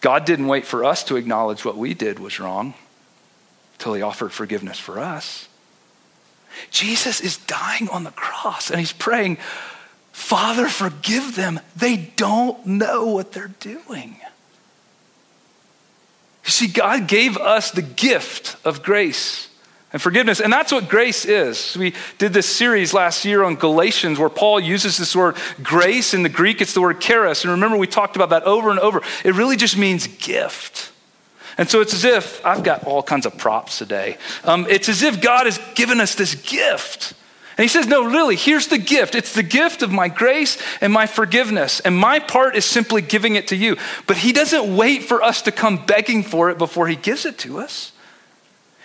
God 0.00 0.24
didn't 0.24 0.48
wait 0.48 0.66
for 0.66 0.84
us 0.84 1.02
to 1.04 1.16
acknowledge 1.16 1.64
what 1.64 1.76
we 1.76 1.94
did 1.94 2.18
was 2.18 2.38
wrong 2.38 2.74
until 3.82 3.94
he 3.94 4.02
offered 4.02 4.32
forgiveness 4.32 4.78
for 4.78 5.00
us. 5.00 5.48
Jesus 6.70 7.20
is 7.20 7.36
dying 7.36 7.88
on 7.88 8.04
the 8.04 8.12
cross 8.12 8.70
and 8.70 8.78
he's 8.78 8.92
praying, 8.92 9.38
Father, 10.12 10.68
forgive 10.68 11.34
them. 11.34 11.58
They 11.74 11.96
don't 11.96 12.64
know 12.64 13.06
what 13.06 13.32
they're 13.32 13.50
doing. 13.58 14.18
You 16.44 16.50
see, 16.50 16.68
God 16.68 17.08
gave 17.08 17.36
us 17.36 17.72
the 17.72 17.82
gift 17.82 18.54
of 18.64 18.84
grace 18.84 19.48
and 19.92 20.00
forgiveness. 20.00 20.38
And 20.40 20.52
that's 20.52 20.70
what 20.70 20.88
grace 20.88 21.24
is. 21.24 21.76
We 21.76 21.92
did 22.18 22.32
this 22.32 22.46
series 22.46 22.94
last 22.94 23.24
year 23.24 23.42
on 23.42 23.56
Galatians 23.56 24.16
where 24.16 24.28
Paul 24.28 24.60
uses 24.60 24.96
this 24.96 25.16
word 25.16 25.36
grace. 25.60 26.14
In 26.14 26.22
the 26.22 26.28
Greek, 26.28 26.60
it's 26.60 26.72
the 26.72 26.80
word 26.80 27.00
charis. 27.00 27.42
And 27.42 27.50
remember, 27.50 27.76
we 27.76 27.88
talked 27.88 28.14
about 28.14 28.30
that 28.30 28.44
over 28.44 28.70
and 28.70 28.78
over. 28.78 29.02
It 29.24 29.34
really 29.34 29.56
just 29.56 29.76
means 29.76 30.06
gift. 30.06 30.91
And 31.62 31.70
so 31.70 31.80
it's 31.80 31.94
as 31.94 32.04
if, 32.04 32.44
I've 32.44 32.64
got 32.64 32.82
all 32.88 33.04
kinds 33.04 33.24
of 33.24 33.38
props 33.38 33.78
today. 33.78 34.16
Um, 34.42 34.66
it's 34.68 34.88
as 34.88 35.04
if 35.04 35.20
God 35.20 35.46
has 35.46 35.60
given 35.76 36.00
us 36.00 36.16
this 36.16 36.34
gift. 36.34 37.14
And 37.56 37.62
he 37.62 37.68
says, 37.68 37.86
No, 37.86 38.04
really, 38.04 38.34
here's 38.34 38.66
the 38.66 38.78
gift. 38.78 39.14
It's 39.14 39.32
the 39.32 39.44
gift 39.44 39.82
of 39.82 39.92
my 39.92 40.08
grace 40.08 40.60
and 40.80 40.92
my 40.92 41.06
forgiveness. 41.06 41.78
And 41.78 41.96
my 41.96 42.18
part 42.18 42.56
is 42.56 42.64
simply 42.64 43.00
giving 43.00 43.36
it 43.36 43.46
to 43.46 43.56
you. 43.56 43.76
But 44.08 44.16
he 44.16 44.32
doesn't 44.32 44.76
wait 44.76 45.04
for 45.04 45.22
us 45.22 45.42
to 45.42 45.52
come 45.52 45.86
begging 45.86 46.24
for 46.24 46.50
it 46.50 46.58
before 46.58 46.88
he 46.88 46.96
gives 46.96 47.26
it 47.26 47.38
to 47.38 47.60
us. 47.60 47.92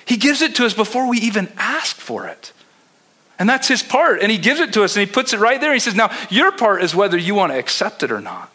He 0.05 0.17
gives 0.17 0.43
it 0.43 0.53
to 0.57 0.65
us 0.67 0.75
before 0.75 1.09
we 1.09 1.17
even 1.17 1.51
ask 1.57 1.95
for 1.95 2.27
it. 2.27 2.53
And 3.39 3.49
that's 3.49 3.67
his 3.67 3.81
part. 3.81 4.21
And 4.21 4.31
he 4.31 4.37
gives 4.37 4.59
it 4.59 4.71
to 4.73 4.83
us 4.83 4.95
and 4.95 5.03
he 5.03 5.11
puts 5.11 5.33
it 5.33 5.39
right 5.39 5.59
there. 5.59 5.73
He 5.73 5.79
says, 5.79 5.95
Now, 5.95 6.15
your 6.29 6.51
part 6.51 6.83
is 6.83 6.93
whether 6.93 7.17
you 7.17 7.33
want 7.33 7.53
to 7.53 7.57
accept 7.57 8.03
it 8.03 8.11
or 8.11 8.21
not. 8.21 8.51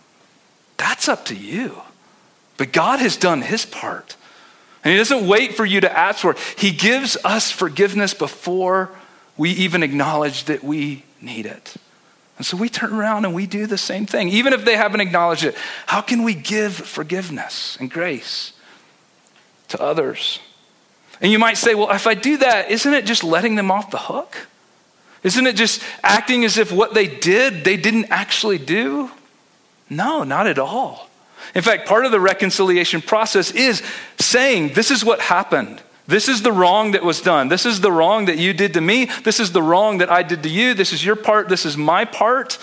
That's 0.77 1.09
up 1.09 1.25
to 1.25 1.35
you. 1.35 1.83
But 2.57 2.73
God 2.73 3.01
has 3.01 3.17
done 3.17 3.43
his 3.43 3.65
part. 3.65 4.17
And 4.85 4.93
he 4.93 4.99
doesn't 4.99 5.27
wait 5.27 5.55
for 5.55 5.65
you 5.65 5.81
to 5.81 5.97
ask 5.97 6.21
for 6.21 6.33
it. 6.33 6.39
He 6.57 6.73
gives 6.73 7.17
us 7.25 7.51
forgiveness 7.51 8.15
before 8.15 8.91
we 9.37 9.51
even 9.51 9.83
acknowledge 9.83 10.45
that 10.45 10.65
we 10.65 11.05
need 11.21 11.47
it. 11.47 11.75
And 12.37 12.47
so 12.47 12.57
we 12.57 12.69
turn 12.69 12.93
around 12.93 13.25
and 13.25 13.35
we 13.35 13.47
do 13.47 13.67
the 13.67 13.79
same 13.79 14.07
thing, 14.07 14.29
even 14.29 14.53
if 14.53 14.65
they 14.65 14.77
haven't 14.77 15.01
acknowledged 15.01 15.45
it. 15.45 15.55
How 15.87 16.01
can 16.01 16.25
we 16.25 16.35
give 16.35 16.75
forgiveness 16.75 17.77
and 17.79 17.91
grace 17.91 18.53
to 19.69 19.81
others? 19.81 20.41
And 21.21 21.31
you 21.31 21.39
might 21.39 21.57
say, 21.57 21.77
well, 21.77 21.91
if 21.93 22.09
I 22.09 22.15
do 22.15 22.39
that, 22.39 22.71
isn't 22.71 22.93
it 22.93 23.07
just 23.07 23.23
letting 23.23 23.55
them 23.55 23.71
off 23.71 23.93
the 23.93 23.99
hook? 23.99 24.49
Isn't 25.23 25.47
it 25.47 25.55
just 25.55 25.81
acting 26.03 26.45
as 26.45 26.59
if 26.59 26.73
what 26.73 26.95
they 26.95 27.07
did, 27.07 27.63
they 27.63 27.77
didn't 27.77 28.07
actually 28.11 28.59
do? 28.59 29.11
No, 29.89 30.25
not 30.25 30.49
at 30.49 30.59
all. 30.59 31.09
In 31.55 31.63
fact, 31.63 31.89
part 31.89 32.05
of 32.05 32.13
the 32.13 32.21
reconciliation 32.21 33.03
process 33.03 33.51
is 33.51 33.83
saying, 34.19 34.75
This 34.75 34.91
is 34.91 35.05
what 35.05 35.21
happened. 35.21 35.83
This 36.07 36.29
is 36.29 36.43
the 36.43 36.53
wrong 36.53 36.93
that 36.93 37.05
was 37.05 37.21
done. 37.21 37.49
This 37.49 37.65
is 37.65 37.81
the 37.81 37.93
wrong 37.93 38.25
that 38.27 38.39
you 38.39 38.53
did 38.53 38.75
to 38.75 38.81
me. 38.81 39.09
This 39.25 39.39
is 39.39 39.53
the 39.53 39.63
wrong 39.63 39.99
that 39.99 40.11
I 40.11 40.23
did 40.23 40.43
to 40.43 40.49
you. 40.49 40.75
This 40.75 40.93
is 40.93 41.05
your 41.05 41.17
part. 41.17 41.49
This 41.49 41.65
is 41.65 41.77
my 41.77 42.05
part. 42.05 42.59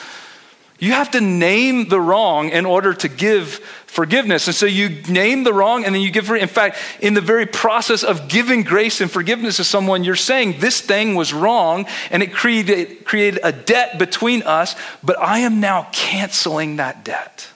You 0.80 0.94
have 0.94 1.12
to 1.12 1.22
name 1.22 1.89
the 1.89 2.00
wrong 2.00 2.50
in 2.50 2.65
order 2.65 2.94
to 2.94 3.10
give 3.10 3.56
forgiveness. 3.86 4.48
And 4.48 4.56
so 4.56 4.65
you 4.65 4.89
name 5.10 5.44
the 5.44 5.54
wrong 5.54 5.84
and 5.84 5.94
then 5.94 6.02
you 6.02 6.10
give, 6.10 6.30
in 6.32 6.48
fact, 6.48 6.78
in 7.02 7.15
the 7.15 7.22
very 7.22 7.46
process 7.46 8.04
of 8.04 8.30
giving 8.30 8.63
grace 8.63 9.02
and 9.02 9.12
forgiveness 9.12 9.58
to 9.58 9.65
someone, 9.65 10.06
you're 10.06 10.15
saying 10.15 10.60
this 10.60 10.80
thing 10.80 11.15
was 11.15 11.34
wrong 11.34 11.86
and 12.12 12.24
it 12.24 12.34
created, 12.34 13.04
created 13.04 13.42
a 13.44 13.52
debt 13.52 14.00
between 14.00 14.42
us, 14.44 14.76
but 15.04 15.20
I 15.20 15.39
am 15.39 15.60
now 15.60 15.89
canceling 15.92 16.78
that 16.78 17.04
debt. 17.04 17.50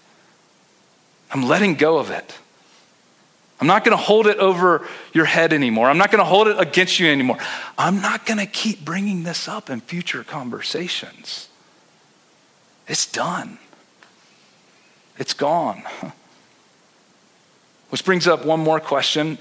I'm 1.33 1.47
letting 1.47 1.75
go 1.75 1.97
of 1.97 2.11
it. 2.11 2.37
I'm 3.59 3.67
not 3.67 3.83
going 3.83 3.97
to 3.97 4.03
hold 4.03 4.27
it 4.27 4.37
over 4.37 4.85
your 5.13 5.25
head 5.25 5.53
anymore. 5.53 5.89
I'm 5.89 5.97
not 5.97 6.11
going 6.11 6.19
to 6.19 6.25
hold 6.25 6.47
it 6.47 6.59
against 6.59 6.99
you 6.99 7.07
anymore. 7.07 7.37
I'm 7.77 8.01
not 8.01 8.25
going 8.25 8.39
to 8.39 8.45
keep 8.45 8.83
bringing 8.83 9.23
this 9.23 9.47
up 9.47 9.69
in 9.69 9.79
future 9.81 10.23
conversations. 10.23 11.47
It's 12.87 13.09
done, 13.09 13.57
it's 15.17 15.33
gone. 15.33 15.83
Which 17.89 18.03
brings 18.05 18.27
up 18.27 18.43
one 18.43 18.59
more 18.59 18.79
question. 18.79 19.37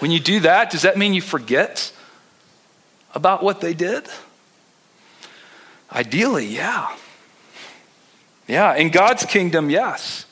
When 0.00 0.10
you 0.10 0.20
do 0.20 0.40
that, 0.40 0.70
does 0.70 0.82
that 0.82 0.98
mean 0.98 1.14
you 1.14 1.22
forget 1.22 1.92
about 3.14 3.42
what 3.42 3.60
they 3.60 3.72
did? 3.72 4.06
Ideally, 5.92 6.46
yeah. 6.46 6.94
Yeah, 8.46 8.74
in 8.74 8.90
God's 8.90 9.24
kingdom, 9.24 9.70
yes. 9.70 10.26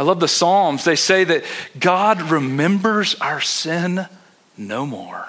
I 0.00 0.02
love 0.02 0.18
the 0.18 0.28
Psalms. 0.28 0.84
They 0.84 0.96
say 0.96 1.24
that 1.24 1.44
God 1.78 2.22
remembers 2.22 3.16
our 3.16 3.42
sin 3.42 4.08
no 4.56 4.86
more. 4.86 5.28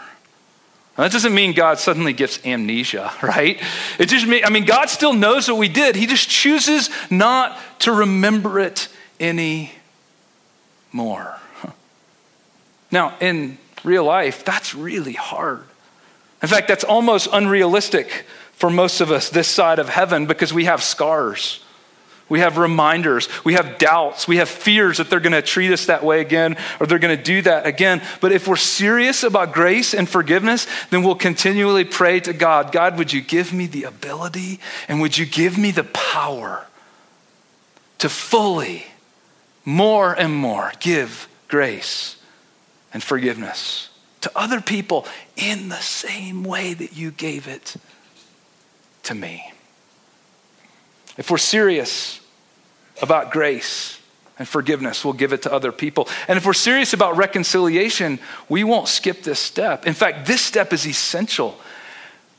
Now, 0.97 1.03
that 1.03 1.11
doesn't 1.11 1.33
mean 1.33 1.51
God 1.51 1.77
suddenly 1.77 2.13
gets 2.13 2.39
amnesia, 2.45 3.11
right? 3.21 3.61
It 3.99 4.05
just 4.05 4.25
means, 4.25 4.45
I 4.47 4.49
mean, 4.49 4.63
God 4.63 4.89
still 4.89 5.11
knows 5.11 5.49
what 5.49 5.57
we 5.57 5.67
did. 5.67 5.97
He 5.97 6.05
just 6.05 6.29
chooses 6.29 6.89
not 7.09 7.59
to 7.79 7.91
remember 7.91 8.61
it 8.61 8.87
any 9.19 9.73
more. 10.93 11.37
Now, 12.93 13.17
in 13.19 13.57
real 13.83 14.05
life, 14.05 14.45
that's 14.45 14.73
really 14.73 15.13
hard. 15.13 15.63
In 16.41 16.47
fact, 16.47 16.69
that's 16.69 16.85
almost 16.85 17.27
unrealistic 17.33 18.25
for 18.53 18.69
most 18.69 19.01
of 19.01 19.11
us 19.11 19.29
this 19.29 19.49
side 19.49 19.79
of 19.79 19.89
heaven 19.89 20.27
because 20.27 20.53
we 20.53 20.63
have 20.63 20.81
scars. 20.81 21.61
We 22.31 22.39
have 22.39 22.57
reminders. 22.57 23.27
We 23.43 23.55
have 23.55 23.77
doubts. 23.77 24.25
We 24.25 24.37
have 24.37 24.47
fears 24.47 24.99
that 24.99 25.09
they're 25.09 25.19
going 25.19 25.33
to 25.33 25.41
treat 25.41 25.73
us 25.73 25.87
that 25.87 26.01
way 26.01 26.21
again 26.21 26.55
or 26.79 26.87
they're 26.87 26.97
going 26.97 27.17
to 27.17 27.21
do 27.21 27.41
that 27.41 27.65
again. 27.65 28.01
But 28.21 28.31
if 28.31 28.47
we're 28.47 28.55
serious 28.55 29.23
about 29.23 29.51
grace 29.51 29.93
and 29.93 30.07
forgiveness, 30.07 30.65
then 30.91 31.03
we'll 31.03 31.15
continually 31.15 31.83
pray 31.83 32.21
to 32.21 32.31
God 32.31 32.71
God, 32.71 32.97
would 32.97 33.11
you 33.11 33.19
give 33.19 33.51
me 33.51 33.67
the 33.67 33.83
ability 33.83 34.61
and 34.87 35.01
would 35.01 35.17
you 35.17 35.25
give 35.25 35.57
me 35.57 35.71
the 35.71 35.83
power 35.83 36.65
to 37.97 38.07
fully, 38.07 38.85
more 39.65 40.13
and 40.13 40.33
more, 40.33 40.71
give 40.79 41.27
grace 41.49 42.15
and 42.93 43.03
forgiveness 43.03 43.89
to 44.21 44.31
other 44.37 44.61
people 44.61 45.05
in 45.35 45.67
the 45.67 45.81
same 45.81 46.45
way 46.45 46.73
that 46.75 46.95
you 46.95 47.11
gave 47.11 47.49
it 47.49 47.75
to 49.03 49.13
me? 49.13 49.51
If 51.17 51.29
we're 51.29 51.37
serious 51.37 52.20
about 53.01 53.31
grace 53.31 53.99
and 54.37 54.47
forgiveness, 54.47 55.05
we'll 55.05 55.13
give 55.13 55.33
it 55.33 55.43
to 55.43 55.53
other 55.53 55.71
people. 55.71 56.07
And 56.27 56.37
if 56.37 56.45
we're 56.45 56.53
serious 56.53 56.93
about 56.93 57.17
reconciliation, 57.17 58.19
we 58.49 58.63
won't 58.63 58.87
skip 58.87 59.23
this 59.23 59.39
step. 59.39 59.85
In 59.85 59.93
fact, 59.93 60.25
this 60.25 60.41
step 60.41 60.73
is 60.73 60.87
essential. 60.87 61.59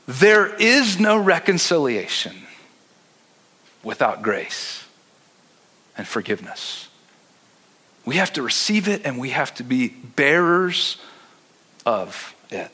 There 0.07 0.53
is 0.55 0.99
no 0.99 1.17
reconciliation 1.17 2.35
without 3.83 4.21
grace 4.21 4.85
and 5.97 6.07
forgiveness. 6.07 6.89
We 8.05 8.15
have 8.15 8.33
to 8.33 8.41
receive 8.41 8.87
it 8.87 9.05
and 9.05 9.17
we 9.17 9.29
have 9.29 9.53
to 9.55 9.63
be 9.63 9.87
bearers 9.87 10.97
of 11.85 12.35
it. 12.49 12.71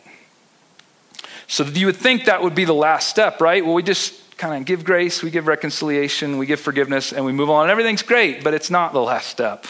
So 1.48 1.64
you 1.64 1.88
would 1.88 1.98
think 1.98 2.26
that 2.26 2.42
would 2.44 2.56
be 2.56 2.66
the 2.66 2.74
last 2.74 3.10
step, 3.10 3.42
right? 3.42 3.64
Well, 3.66 3.74
we 3.74 3.84
just 3.84 4.14
kind 4.40 4.56
of 4.56 4.66
give 4.66 4.86
grace, 4.86 5.22
we 5.22 5.30
give 5.30 5.48
reconciliation, 5.48 6.38
we 6.38 6.46
give 6.46 6.62
forgiveness, 6.62 7.12
and 7.12 7.26
we 7.26 7.34
move 7.34 7.50
on. 7.50 7.70
Everything's 7.70 8.02
great, 8.02 8.42
but 8.44 8.54
it's 8.54 8.72
not 8.72 8.94
the 8.94 9.02
last 9.02 9.28
step. 9.28 9.66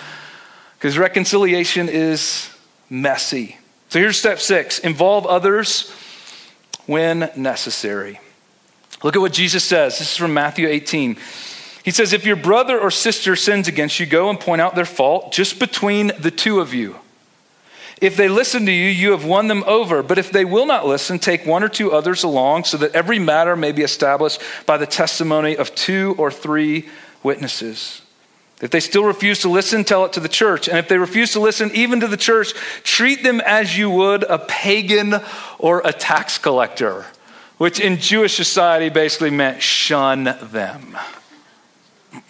Because 0.78 0.98
reconciliation 0.98 1.90
is 1.90 2.50
messy. 2.90 3.58
So 3.90 4.00
here's 4.00 4.18
step 4.18 4.40
six 4.40 4.80
involve 4.80 5.26
others 5.26 5.92
when 6.86 7.32
necessary. 7.36 8.20
Look 9.04 9.16
at 9.16 9.20
what 9.20 9.34
Jesus 9.34 9.64
says. 9.64 9.98
This 9.98 10.12
is 10.12 10.18
from 10.18 10.34
Matthew 10.34 10.68
18. 10.68 11.18
He 11.84 11.92
says, 11.92 12.14
If 12.14 12.26
your 12.26 12.36
brother 12.36 12.80
or 12.80 12.92
sister 12.92 13.36
sins 13.36 13.68
against 13.68 14.00
you, 14.00 14.06
go 14.06 14.30
and 14.30 14.40
point 14.40 14.62
out 14.62 14.76
their 14.76 14.86
fault 14.86 15.32
just 15.32 15.58
between 15.58 16.12
the 16.20 16.32
two 16.32 16.60
of 16.60 16.74
you. 16.74 16.98
If 18.02 18.16
they 18.16 18.30
listen 18.30 18.66
to 18.66 18.72
you, 18.72 18.90
you 18.90 19.12
have 19.12 19.26
won 19.26 19.48
them 19.48 19.64
over. 19.68 20.02
But 20.02 20.18
if 20.18 20.32
they 20.32 20.46
will 20.46 20.66
not 20.66 20.88
listen, 20.88 21.20
take 21.20 21.46
one 21.46 21.64
or 21.64 21.70
two 21.70 21.92
others 21.92 22.24
along, 22.24 22.64
so 22.64 22.78
that 22.78 22.96
every 22.96 23.20
matter 23.20 23.56
may 23.56 23.72
be 23.72 23.84
established 23.84 24.42
by 24.66 24.78
the 24.78 24.86
testimony 24.86 25.58
of 25.58 25.76
two 25.76 26.16
or 26.18 26.32
three 26.32 26.88
witnesses. 27.24 28.02
If 28.62 28.72
they 28.72 28.80
still 28.80 29.04
refuse 29.06 29.40
to 29.42 29.50
listen, 29.50 29.84
tell 29.84 30.06
it 30.06 30.14
to 30.14 30.20
the 30.20 30.30
church. 30.30 30.68
And 30.68 30.78
if 30.78 30.88
they 30.88 30.98
refuse 30.98 31.32
to 31.34 31.40
listen, 31.40 31.72
even 31.74 32.00
to 32.02 32.08
the 32.08 32.18
church, 32.18 32.54
treat 32.84 33.24
them 33.24 33.42
as 33.42 33.78
you 33.78 33.90
would 33.90 34.24
a 34.24 34.38
pagan 34.38 35.16
or 35.58 35.82
a 35.86 35.94
tax 35.94 36.38
collector, 36.38 37.06
which 37.58 37.80
in 37.80 37.98
Jewish 37.98 38.36
society 38.36 38.90
basically 38.90 39.30
meant 39.30 39.62
shun 39.62 40.24
them. 40.24 40.98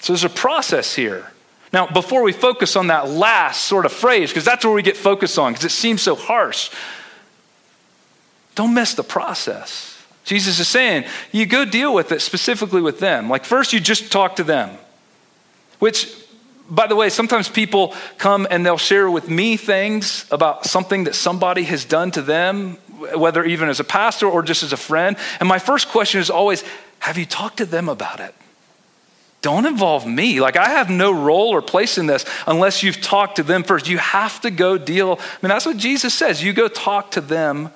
so 0.00 0.12
there's 0.12 0.24
a 0.24 0.28
process 0.28 0.94
here. 0.94 1.32
Now, 1.72 1.86
before 1.86 2.22
we 2.22 2.32
focus 2.32 2.76
on 2.76 2.86
that 2.86 3.08
last 3.10 3.62
sort 3.62 3.84
of 3.84 3.92
phrase, 3.92 4.30
because 4.30 4.44
that's 4.44 4.64
where 4.64 4.74
we 4.74 4.82
get 4.82 4.96
focused 4.96 5.38
on, 5.38 5.52
because 5.52 5.66
it 5.66 5.70
seems 5.70 6.02
so 6.02 6.14
harsh, 6.14 6.70
don't 8.54 8.74
miss 8.74 8.94
the 8.94 9.04
process. 9.04 10.02
Jesus 10.24 10.58
is 10.60 10.68
saying, 10.68 11.04
you 11.32 11.46
go 11.46 11.64
deal 11.64 11.94
with 11.94 12.12
it 12.12 12.20
specifically 12.20 12.82
with 12.82 13.00
them. 13.00 13.28
Like, 13.28 13.44
first, 13.44 13.72
you 13.72 13.80
just 13.80 14.10
talk 14.10 14.36
to 14.36 14.44
them, 14.44 14.76
which, 15.78 16.12
by 16.68 16.86
the 16.86 16.96
way, 16.96 17.08
sometimes 17.08 17.48
people 17.48 17.94
come 18.18 18.46
and 18.50 18.64
they'll 18.64 18.76
share 18.76 19.10
with 19.10 19.28
me 19.28 19.56
things 19.56 20.26
about 20.30 20.66
something 20.66 21.04
that 21.04 21.14
somebody 21.14 21.62
has 21.64 21.84
done 21.84 22.10
to 22.10 22.22
them, 22.22 22.74
whether 23.14 23.44
even 23.44 23.68
as 23.68 23.78
a 23.78 23.84
pastor 23.84 24.26
or 24.26 24.42
just 24.42 24.62
as 24.62 24.72
a 24.72 24.76
friend. 24.76 25.16
And 25.40 25.48
my 25.48 25.58
first 25.58 25.88
question 25.88 26.20
is 26.20 26.30
always, 26.30 26.64
have 26.98 27.16
you 27.16 27.26
talked 27.26 27.58
to 27.58 27.66
them 27.66 27.88
about 27.88 28.20
it? 28.20 28.34
Don't 29.40 29.66
involve 29.66 30.06
me. 30.06 30.40
Like, 30.40 30.56
I 30.56 30.68
have 30.70 30.90
no 30.90 31.12
role 31.12 31.50
or 31.50 31.62
place 31.62 31.96
in 31.96 32.06
this 32.06 32.24
unless 32.46 32.82
you've 32.82 33.00
talked 33.00 33.36
to 33.36 33.42
them 33.42 33.62
first. 33.62 33.88
You 33.88 33.98
have 33.98 34.40
to 34.40 34.50
go 34.50 34.76
deal. 34.78 35.12
I 35.12 35.36
mean, 35.42 35.48
that's 35.48 35.66
what 35.66 35.76
Jesus 35.76 36.12
says. 36.12 36.42
You 36.42 36.52
go 36.52 36.66
talk 36.66 37.12
to 37.12 37.20
them 37.20 37.70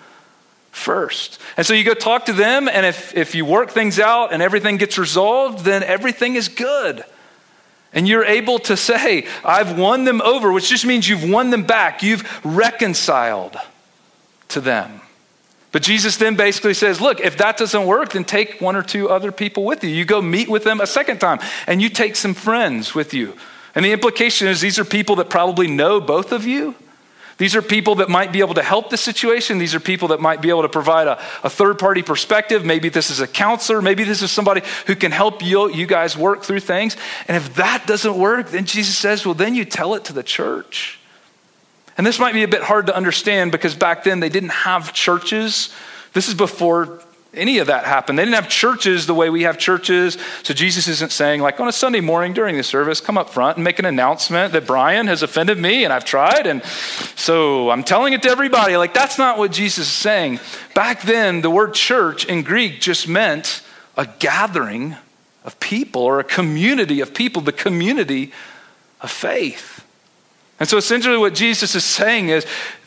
first. 0.72 1.38
And 1.56 1.64
so 1.64 1.74
you 1.74 1.84
go 1.84 1.94
talk 1.94 2.26
to 2.26 2.32
them, 2.32 2.66
and 2.66 2.84
if, 2.84 3.16
if 3.16 3.34
you 3.34 3.44
work 3.44 3.70
things 3.70 4.00
out 4.00 4.32
and 4.32 4.42
everything 4.42 4.78
gets 4.78 4.98
resolved, 4.98 5.64
then 5.64 5.82
everything 5.82 6.34
is 6.34 6.48
good. 6.48 7.04
And 7.92 8.08
you're 8.08 8.24
able 8.24 8.58
to 8.60 8.76
say, 8.76 9.26
I've 9.44 9.78
won 9.78 10.04
them 10.04 10.22
over, 10.22 10.50
which 10.50 10.70
just 10.70 10.86
means 10.86 11.08
you've 11.08 11.28
won 11.28 11.50
them 11.50 11.64
back. 11.64 12.02
You've 12.02 12.24
reconciled 12.44 13.56
to 14.48 14.60
them. 14.60 15.02
But 15.72 15.82
Jesus 15.82 16.18
then 16.18 16.36
basically 16.36 16.74
says, 16.74 17.00
Look, 17.00 17.20
if 17.20 17.38
that 17.38 17.56
doesn't 17.56 17.86
work, 17.86 18.12
then 18.12 18.24
take 18.24 18.60
one 18.60 18.76
or 18.76 18.82
two 18.82 19.08
other 19.08 19.32
people 19.32 19.64
with 19.64 19.82
you. 19.82 19.90
You 19.90 20.04
go 20.04 20.20
meet 20.20 20.48
with 20.48 20.64
them 20.64 20.80
a 20.80 20.86
second 20.86 21.18
time, 21.18 21.40
and 21.66 21.80
you 21.80 21.88
take 21.88 22.14
some 22.14 22.34
friends 22.34 22.94
with 22.94 23.14
you. 23.14 23.34
And 23.74 23.84
the 23.84 23.92
implication 23.92 24.48
is 24.48 24.60
these 24.60 24.78
are 24.78 24.84
people 24.84 25.16
that 25.16 25.30
probably 25.30 25.66
know 25.66 26.00
both 26.00 26.30
of 26.30 26.46
you. 26.46 26.74
These 27.38 27.56
are 27.56 27.62
people 27.62 27.96
that 27.96 28.10
might 28.10 28.30
be 28.30 28.40
able 28.40 28.54
to 28.54 28.62
help 28.62 28.90
the 28.90 28.98
situation. 28.98 29.58
These 29.58 29.74
are 29.74 29.80
people 29.80 30.08
that 30.08 30.20
might 30.20 30.42
be 30.42 30.50
able 30.50 30.62
to 30.62 30.68
provide 30.68 31.08
a, 31.08 31.18
a 31.42 31.50
third 31.50 31.78
party 31.78 32.02
perspective. 32.02 32.64
Maybe 32.64 32.90
this 32.90 33.10
is 33.10 33.20
a 33.20 33.26
counselor. 33.26 33.80
Maybe 33.80 34.04
this 34.04 34.22
is 34.22 34.30
somebody 34.30 34.60
who 34.86 34.94
can 34.94 35.10
help 35.10 35.42
you, 35.42 35.70
you 35.70 35.86
guys 35.86 36.16
work 36.16 36.44
through 36.44 36.60
things. 36.60 36.96
And 37.26 37.36
if 37.36 37.54
that 37.56 37.86
doesn't 37.86 38.16
work, 38.16 38.50
then 38.50 38.66
Jesus 38.66 38.96
says, 38.96 39.24
well, 39.24 39.34
then 39.34 39.54
you 39.54 39.64
tell 39.64 39.94
it 39.94 40.04
to 40.04 40.12
the 40.12 40.22
church. 40.22 41.00
And 41.96 42.06
this 42.06 42.18
might 42.18 42.32
be 42.32 42.42
a 42.42 42.48
bit 42.48 42.62
hard 42.62 42.86
to 42.86 42.96
understand 42.96 43.52
because 43.52 43.74
back 43.74 44.04
then 44.04 44.20
they 44.20 44.28
didn't 44.28 44.50
have 44.50 44.92
churches. 44.92 45.72
This 46.12 46.28
is 46.28 46.34
before 46.34 47.02
any 47.34 47.58
of 47.58 47.68
that 47.68 47.84
happened. 47.84 48.18
They 48.18 48.24
didn't 48.24 48.36
have 48.36 48.48
churches 48.48 49.06
the 49.06 49.14
way 49.14 49.30
we 49.30 49.42
have 49.42 49.58
churches. 49.58 50.18
So 50.42 50.52
Jesus 50.52 50.86
isn't 50.88 51.12
saying, 51.12 51.40
like 51.40 51.60
on 51.60 51.68
a 51.68 51.72
Sunday 51.72 52.00
morning 52.00 52.34
during 52.34 52.56
the 52.56 52.62
service, 52.62 53.00
come 53.00 53.16
up 53.16 53.30
front 53.30 53.56
and 53.56 53.64
make 53.64 53.78
an 53.78 53.86
announcement 53.86 54.52
that 54.52 54.66
Brian 54.66 55.06
has 55.06 55.22
offended 55.22 55.58
me 55.58 55.84
and 55.84 55.92
I've 55.92 56.04
tried. 56.04 56.46
And 56.46 56.62
so 57.16 57.70
I'm 57.70 57.84
telling 57.84 58.12
it 58.12 58.22
to 58.22 58.30
everybody. 58.30 58.76
Like, 58.76 58.92
that's 58.92 59.18
not 59.18 59.38
what 59.38 59.52
Jesus 59.52 59.86
is 59.86 59.92
saying. 59.92 60.40
Back 60.74 61.02
then, 61.02 61.40
the 61.40 61.50
word 61.50 61.74
church 61.74 62.26
in 62.26 62.42
Greek 62.42 62.80
just 62.80 63.08
meant 63.08 63.62
a 63.96 64.06
gathering 64.18 64.96
of 65.44 65.58
people 65.58 66.02
or 66.02 66.20
a 66.20 66.24
community 66.24 67.00
of 67.00 67.14
people, 67.14 67.42
the 67.42 67.52
community 67.52 68.32
of 69.00 69.10
faith. 69.10 69.71
And 70.62 70.68
so 70.68 70.76
essentially, 70.76 71.16
what 71.16 71.34
Jesus 71.34 71.74
is 71.74 71.82
saying 71.82 72.28
is 72.28 72.46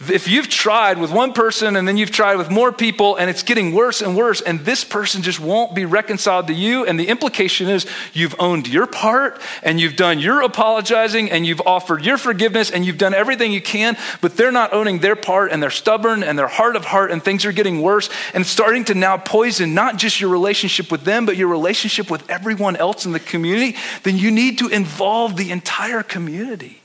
if 0.10 0.30
you've 0.30 0.48
tried 0.48 0.98
with 0.98 1.12
one 1.12 1.34
person 1.34 1.76
and 1.76 1.86
then 1.86 1.98
you've 1.98 2.10
tried 2.10 2.38
with 2.38 2.50
more 2.50 2.72
people 2.72 3.18
and 3.18 3.30
it's 3.30 3.44
getting 3.44 3.74
worse 3.74 4.02
and 4.02 4.16
worse, 4.16 4.40
and 4.40 4.62
this 4.62 4.86
person 4.86 5.22
just 5.22 5.42
won't 5.42 5.76
be 5.76 5.84
reconciled 5.84 6.48
to 6.48 6.54
you, 6.54 6.86
and 6.86 6.98
the 6.98 7.10
implication 7.10 7.68
is 7.68 7.86
you've 8.14 8.34
owned 8.40 8.70
your 8.70 8.88
part 8.88 9.42
and 9.62 9.78
you've 9.78 9.98
done 9.98 10.20
your 10.20 10.42
apologizing 10.42 11.30
and 11.30 11.46
you've 11.46 11.60
offered 11.66 12.06
your 12.06 12.18
forgiveness 12.18 12.72
and 12.72 12.86
you've 12.86 12.98
done 12.98 13.14
everything 13.14 13.52
you 13.52 13.62
can, 13.62 13.98
but 14.22 14.38
they're 14.38 14.54
not 14.54 14.72
owning 14.72 15.00
their 15.00 15.18
part 15.18 15.52
and 15.52 15.62
they're 15.62 15.70
stubborn 15.70 16.24
and 16.24 16.40
they're 16.40 16.48
hard 16.48 16.78
of 16.78 16.86
heart 16.86 17.12
and 17.12 17.22
things 17.22 17.44
are 17.44 17.52
getting 17.52 17.82
worse 17.82 18.10
and 18.34 18.46
starting 18.46 18.86
to 18.86 18.94
now 18.94 19.18
poison 19.18 19.74
not 19.74 19.98
just 19.98 20.22
your 20.22 20.30
relationship 20.30 20.94
with 20.94 21.04
them, 21.04 21.26
but 21.26 21.36
your 21.36 21.50
relationship 21.50 22.10
with 22.10 22.30
everyone 22.30 22.78
else 22.78 23.06
in 23.06 23.12
the 23.12 23.20
community, 23.20 23.76
then 24.04 24.18
you 24.18 24.32
need 24.32 24.60
to 24.60 24.70
involve 24.70 25.36
the 25.36 25.52
entire 25.52 26.04
community. 26.04 26.82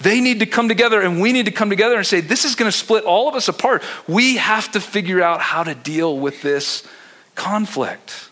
They 0.00 0.20
need 0.20 0.40
to 0.40 0.46
come 0.46 0.68
together 0.68 1.00
and 1.00 1.20
we 1.20 1.32
need 1.32 1.46
to 1.46 1.52
come 1.52 1.70
together 1.70 1.96
and 1.96 2.06
say, 2.06 2.20
this 2.20 2.44
is 2.44 2.54
going 2.54 2.70
to 2.70 2.76
split 2.76 3.04
all 3.04 3.28
of 3.28 3.34
us 3.34 3.48
apart. 3.48 3.82
We 4.08 4.36
have 4.36 4.72
to 4.72 4.80
figure 4.80 5.22
out 5.22 5.40
how 5.40 5.62
to 5.62 5.74
deal 5.74 6.18
with 6.18 6.42
this 6.42 6.86
conflict. 7.34 8.30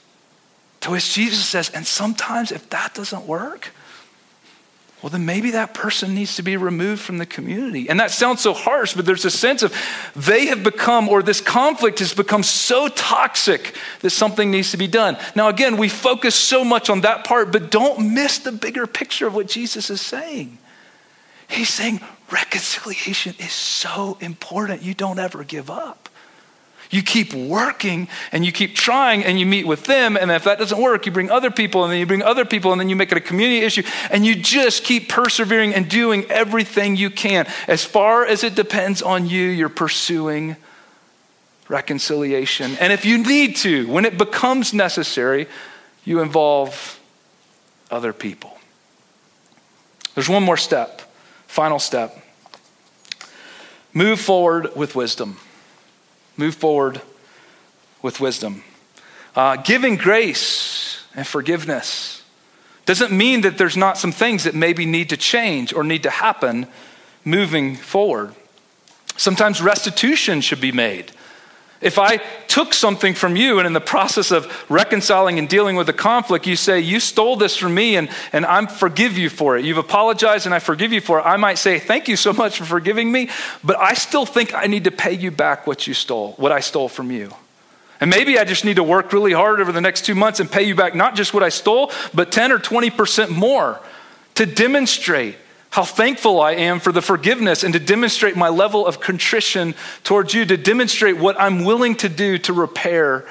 To 0.83 0.93
which 0.93 1.13
Jesus 1.13 1.45
says, 1.45 1.71
and 1.71 1.87
sometimes 1.87 2.53
if 2.53 2.71
that 2.71 2.95
doesn't 2.95 3.27
work, 3.27 3.73
well, 5.03 5.11
then 5.11 5.27
maybe 5.27 5.53
that 5.53 5.75
person 5.75 6.15
needs 6.15 6.37
to 6.37 6.43
be 6.43 6.57
removed 6.57 7.01
from 7.01 7.19
the 7.19 7.27
community. 7.27 7.89
And 7.89 8.01
that 8.01 8.11
sounds 8.11 8.41
so 8.41 8.53
harsh, 8.53 8.95
but 8.95 9.07
there's 9.07 9.25
a 9.25 9.31
sense 9.31 9.63
of 9.63 9.73
they 10.17 10.47
have 10.47 10.65
become, 10.65 11.09
or 11.09 11.23
this 11.23 11.41
conflict 11.41 12.01
has 12.01 12.15
become 12.15 12.43
so 12.43 12.89
toxic 12.89 13.77
that 14.01 14.11
something 14.11 14.51
needs 14.51 14.73
to 14.73 14.77
be 14.77 14.89
done. 14.89 15.17
Now, 15.37 15.49
again, 15.49 15.77
we 15.77 15.89
focus 15.89 16.35
so 16.35 16.65
much 16.65 16.91
on 16.91 17.03
that 17.03 17.25
part, 17.25 17.53
but 17.53 17.71
don't 17.71 18.13
miss 18.13 18.39
the 18.39 18.51
bigger 18.51 18.89
picture 18.89 19.29
of 19.29 19.35
what 19.37 19.47
Jesus 19.47 19.89
is 19.89 20.01
saying. 20.01 20.59
He's 21.49 21.71
saying 21.71 22.01
reconciliation 22.31 23.35
is 23.39 23.53
so 23.53 24.19
important. 24.21 24.83
You 24.83 24.95
don't 24.95 25.19
ever 25.19 25.45
give 25.45 25.71
up. 25.71 26.09
You 26.91 27.03
keep 27.03 27.35
working 27.35 28.09
and 28.33 28.47
you 28.47 28.53
keep 28.53 28.75
trying 28.75 29.23
and 29.25 29.39
you 29.39 29.45
meet 29.45 29.67
with 29.67 29.85
them. 29.85 30.17
And 30.17 30.31
if 30.31 30.45
that 30.45 30.59
doesn't 30.59 30.81
work, 30.81 31.05
you 31.05 31.13
bring 31.13 31.31
other 31.31 31.51
people 31.51 31.85
and 31.85 31.93
then 31.93 32.01
you 32.01 32.07
bring 32.07 32.23
other 32.23 32.45
people 32.45 32.73
and 32.73 32.81
then 32.81 32.89
you 32.89 32.97
make 32.97 33.13
it 33.13 33.19
a 33.19 33.21
community 33.23 33.65
issue. 33.65 33.83
And 34.11 34.25
you 34.25 34.35
just 34.35 34.85
keep 34.85 35.09
persevering 35.09 35.75
and 35.75 35.89
doing 35.89 36.25
everything 36.31 36.97
you 36.97 37.11
can. 37.11 37.47
As 37.67 37.85
far 37.85 38.25
as 38.25 38.43
it 38.43 38.55
depends 38.55 39.03
on 39.03 39.27
you, 39.27 39.49
you're 39.49 39.69
pursuing 39.69 40.57
reconciliation. 41.69 42.77
And 42.81 42.91
if 42.91 43.05
you 43.05 43.19
need 43.19 43.57
to, 43.57 43.87
when 43.89 44.07
it 44.07 44.17
becomes 44.17 44.73
necessary, 44.73 45.47
you 46.05 46.21
involve 46.21 46.99
other 47.91 48.15
people. 48.15 48.57
There's 50.15 50.29
one 50.29 50.43
more 50.43 50.57
step. 50.57 51.03
Final 51.49 51.79
step 51.79 52.17
move 53.93 54.21
forward 54.21 54.77
with 54.77 54.95
wisdom. 54.95 55.39
Move 56.37 56.55
forward 56.55 57.01
with 58.01 58.21
wisdom. 58.21 58.63
Uh, 59.35 59.57
giving 59.57 59.97
grace 59.97 61.03
and 61.17 61.27
forgiveness 61.27 62.23
doesn't 62.87 63.11
mean 63.11 63.41
that 63.41 63.59
there's 63.59 63.77
not 63.77 63.99
some 63.99 64.13
things 64.13 64.45
that 64.45 64.55
maybe 64.55 64.87
need 64.87 65.09
to 65.09 65.17
change 65.17 65.73
or 65.73 65.83
need 65.83 66.05
to 66.05 66.11
happen 66.11 66.67
moving 67.25 67.75
forward. 67.75 68.35
Sometimes 69.17 69.61
restitution 69.61 70.41
should 70.41 70.61
be 70.61 70.71
made. 70.71 71.11
If 71.81 71.97
I 71.97 72.17
took 72.49 72.75
something 72.75 73.15
from 73.15 73.37
you 73.37 73.59
and 73.59 73.67
in 73.67 73.73
the 73.73 73.81
process 73.81 74.33
of 74.33 74.69
reconciling 74.69 75.39
and 75.39 75.49
dealing 75.49 75.77
with 75.77 75.87
the 75.87 75.93
conflict, 75.93 76.47
you 76.47 76.57
say, 76.57 76.81
You 76.81 76.99
stole 76.99 77.37
this 77.37 77.57
from 77.57 77.75
me 77.75 77.97
and, 77.97 78.09
and 78.33 78.45
I 78.45 78.67
forgive 78.67 79.17
you 79.17 79.31
for 79.31 79.57
it. 79.57 79.65
You've 79.65 79.79
apologized 79.79 80.47
and 80.47 80.55
I 80.55 80.59
forgive 80.59 80.93
you 80.93 81.01
for 81.01 81.21
it. 81.21 81.23
I 81.23 81.37
might 81.37 81.59
say, 81.59 81.79
Thank 81.79 82.09
you 82.09 82.17
so 82.17 82.33
much 82.33 82.59
for 82.59 82.65
forgiving 82.65 83.13
me, 83.13 83.31
but 83.63 83.79
I 83.79 83.95
still 83.95 84.27
think 84.27 84.55
I 84.55 84.67
need 84.67 84.85
to 84.85 84.91
pay 84.91 85.13
you 85.13 85.31
back 85.31 85.69
what 85.69 85.87
you 85.87 85.95
stole, 85.95 86.33
what 86.33 86.51
I 86.51 86.61
stole 86.61 86.89
from 86.89 87.13
you. 87.13 87.33
And 88.01 88.11
maybe 88.11 88.39
I 88.39 88.45
just 88.45 88.65
need 88.65 88.77
to 88.77 88.85
work 88.85 89.13
really 89.13 89.33
hard 89.33 89.61
over 89.61 89.73
the 89.73 89.81
next 89.81 90.05
two 90.05 90.15
months 90.15 90.41
and 90.41 90.51
pay 90.51 90.63
you 90.65 90.75
back 90.75 90.95
not 90.95 91.15
just 91.15 91.33
what 91.33 91.43
I 91.43 91.49
stole, 91.49 91.93
but 92.13 92.33
10 92.33 92.53
or 92.53 92.59
20% 92.59 93.31
more 93.31 93.81
to 94.35 94.47
demonstrate 94.47 95.37
how 95.71 95.85
thankful 95.85 96.41
I 96.41 96.53
am 96.53 96.81
for 96.81 96.93
the 96.93 97.03
forgiveness 97.03 97.63
and 97.63 97.75
to 97.75 97.81
demonstrate 97.81 98.37
my 98.37 98.49
level 98.49 98.87
of 98.87 99.01
contrition 99.01 99.75
towards 100.03 100.33
you, 100.33 100.45
to 100.47 100.57
demonstrate 100.57 101.19
what 101.19 101.39
I'm 101.41 101.65
willing 101.65 101.95
to 101.97 102.09
do 102.09 102.39
to 102.39 102.53
repair 102.53 103.27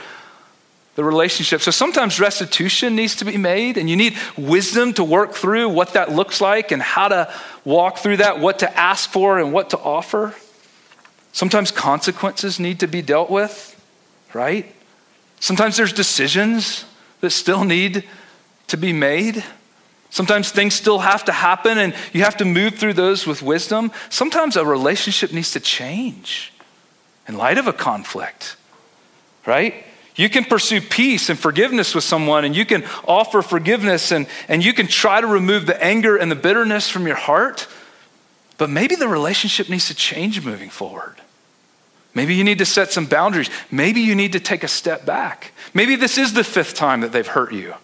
the 0.96 1.04
relationship. 1.04 1.62
So 1.62 1.70
sometimes 1.70 2.20
restitution 2.20 2.96
needs 2.96 3.18
to 3.18 3.26
be 3.26 3.38
made, 3.38 3.78
and 3.78 3.88
you 3.88 3.96
need 3.96 4.18
wisdom 4.36 4.94
to 4.94 5.04
work 5.04 5.34
through 5.34 5.70
what 5.70 5.94
that 5.94 6.12
looks 6.12 6.42
like 6.42 6.72
and 6.72 6.82
how 6.82 7.08
to 7.08 7.34
walk 7.64 8.00
through 8.00 8.18
that, 8.18 8.40
what 8.40 8.60
to 8.60 8.78
ask 8.78 9.10
for 9.10 9.38
and 9.40 9.54
what 9.54 9.70
to 9.72 9.78
offer. 9.78 10.34
Sometimes 11.34 11.70
consequences 11.70 12.60
need 12.60 12.80
to 12.80 12.88
be 12.88 13.04
dealt 13.04 13.30
with, 13.30 13.80
right? 14.34 14.74
Sometimes 15.40 15.78
there's 15.78 15.94
decisions 15.94 16.86
that 17.22 17.30
still 17.30 17.64
need 17.64 18.04
to 18.66 18.78
be 18.78 18.92
made. 18.92 19.44
Sometimes 20.10 20.52
things 20.52 20.74
still 20.74 21.00
have 21.00 21.26
to 21.26 21.32
happen 21.32 21.78
and 21.78 21.94
you 22.14 22.24
have 22.24 22.38
to 22.38 22.46
move 22.46 22.76
through 22.76 22.94
those 22.94 23.28
with 23.28 23.42
wisdom. 23.42 23.92
Sometimes 24.10 24.56
a 24.56 24.66
relationship 24.66 25.34
needs 25.34 25.52
to 25.52 25.60
change 25.60 26.54
in 27.28 27.38
light 27.38 27.58
of 27.58 27.68
a 27.68 27.74
conflict, 27.74 28.56
right? 29.46 29.84
You 30.16 30.30
can 30.30 30.46
pursue 30.46 30.82
peace 30.82 31.30
and 31.30 31.38
forgiveness 31.38 31.94
with 31.94 32.04
someone, 32.04 32.44
and 32.44 32.56
you 32.56 32.66
can 32.66 32.84
offer 33.08 33.44
forgiveness, 33.44 34.12
and, 34.12 34.26
and 34.48 34.66
you 34.66 34.74
can 34.74 34.88
try 34.88 35.22
to 35.22 35.28
remove 35.28 35.68
the 35.68 35.82
anger 35.84 36.18
and 36.18 36.32
the 36.32 36.36
bitterness 36.36 36.90
from 36.90 37.06
your 37.06 37.16
heart. 37.16 37.68
But 38.58 38.72
maybe 38.72 38.96
the 38.96 39.08
relationship 39.08 39.70
needs 39.70 39.88
to 39.90 39.94
change 39.94 40.44
moving 40.44 40.72
forward. 40.72 41.18
Maybe 42.16 42.34
you 42.34 42.44
need 42.44 42.58
to 42.58 42.66
set 42.66 42.92
some 42.92 43.06
boundaries. 43.06 43.52
Maybe 43.70 44.02
you 44.02 44.16
need 44.16 44.32
to 44.32 44.40
take 44.40 44.64
a 44.64 44.68
step 44.68 45.06
back. 45.06 45.52
Maybe 45.76 45.96
this 45.96 46.18
is 46.18 46.34
the 46.34 46.44
fifth 46.44 46.74
time 46.74 47.02
that 47.02 47.12
they've 47.12 47.28
hurt 47.28 47.54
you. 47.54 47.76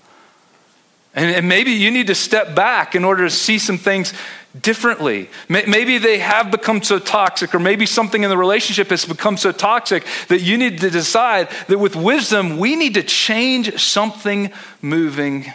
And, 1.16 1.30
and 1.36 1.48
maybe 1.48 1.72
you 1.72 1.92
need 1.92 2.08
to 2.08 2.16
step 2.16 2.56
back 2.56 2.96
in 2.96 3.06
order 3.06 3.24
to 3.24 3.30
see 3.30 3.60
some 3.60 3.78
things 3.78 4.14
differently. 4.60 5.30
Maybe 5.48 5.98
they 5.98 6.20
have 6.20 6.52
become 6.52 6.84
so 6.84 7.00
toxic, 7.00 7.56
or 7.56 7.60
maybe 7.60 7.86
something 7.86 8.24
in 8.24 8.30
the 8.30 8.38
relationship 8.38 8.90
has 8.90 9.06
become 9.06 9.38
so 9.38 9.52
toxic 9.52 10.06
that 10.28 10.42
you 10.42 10.58
need 10.58 10.80
to 10.82 10.90
decide 10.90 11.50
that 11.68 11.80
with 11.80 11.96
wisdom, 11.96 12.58
we 12.58 12.76
need 12.76 12.94
to 12.94 13.04
change 13.04 13.82
something 13.82 14.52
moving 14.82 15.52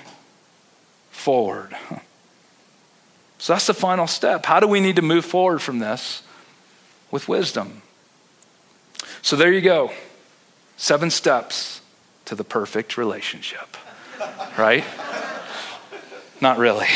forward. 1.11 1.77
So 3.38 3.53
that's 3.53 3.68
the 3.68 3.75
final 3.75 4.09
step. 4.09 4.47
How 4.47 4.59
do 4.59 4.66
we 4.66 4.81
need 4.81 4.97
to 4.97 5.03
move 5.03 5.25
forward 5.25 5.61
from 5.61 5.79
this? 5.79 6.23
With 7.11 7.29
wisdom. 7.29 7.83
So 9.23 9.37
there 9.37 9.53
you 9.53 9.61
go. 9.61 9.92
Seven 10.77 11.11
steps 11.11 11.81
to 12.25 12.35
the 12.35 12.44
perfect 12.44 12.97
relationship, 12.97 13.77
right? 14.57 14.85
Not 16.40 16.59
really. 16.59 16.87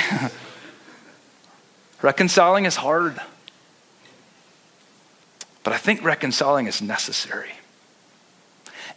reconciling 2.03 2.65
is 2.65 2.77
hard. 2.77 3.21
But 5.65 5.73
I 5.73 5.79
think 5.79 6.03
reconciling 6.03 6.67
is 6.67 6.83
necessary. 6.83 7.53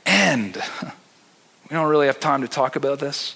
And 0.06 0.56
we 1.70 1.74
don't 1.74 1.90
really 1.90 2.08
have 2.08 2.20
time 2.20 2.42
to 2.42 2.48
talk 2.48 2.76
about 2.76 3.00
this. 3.00 3.36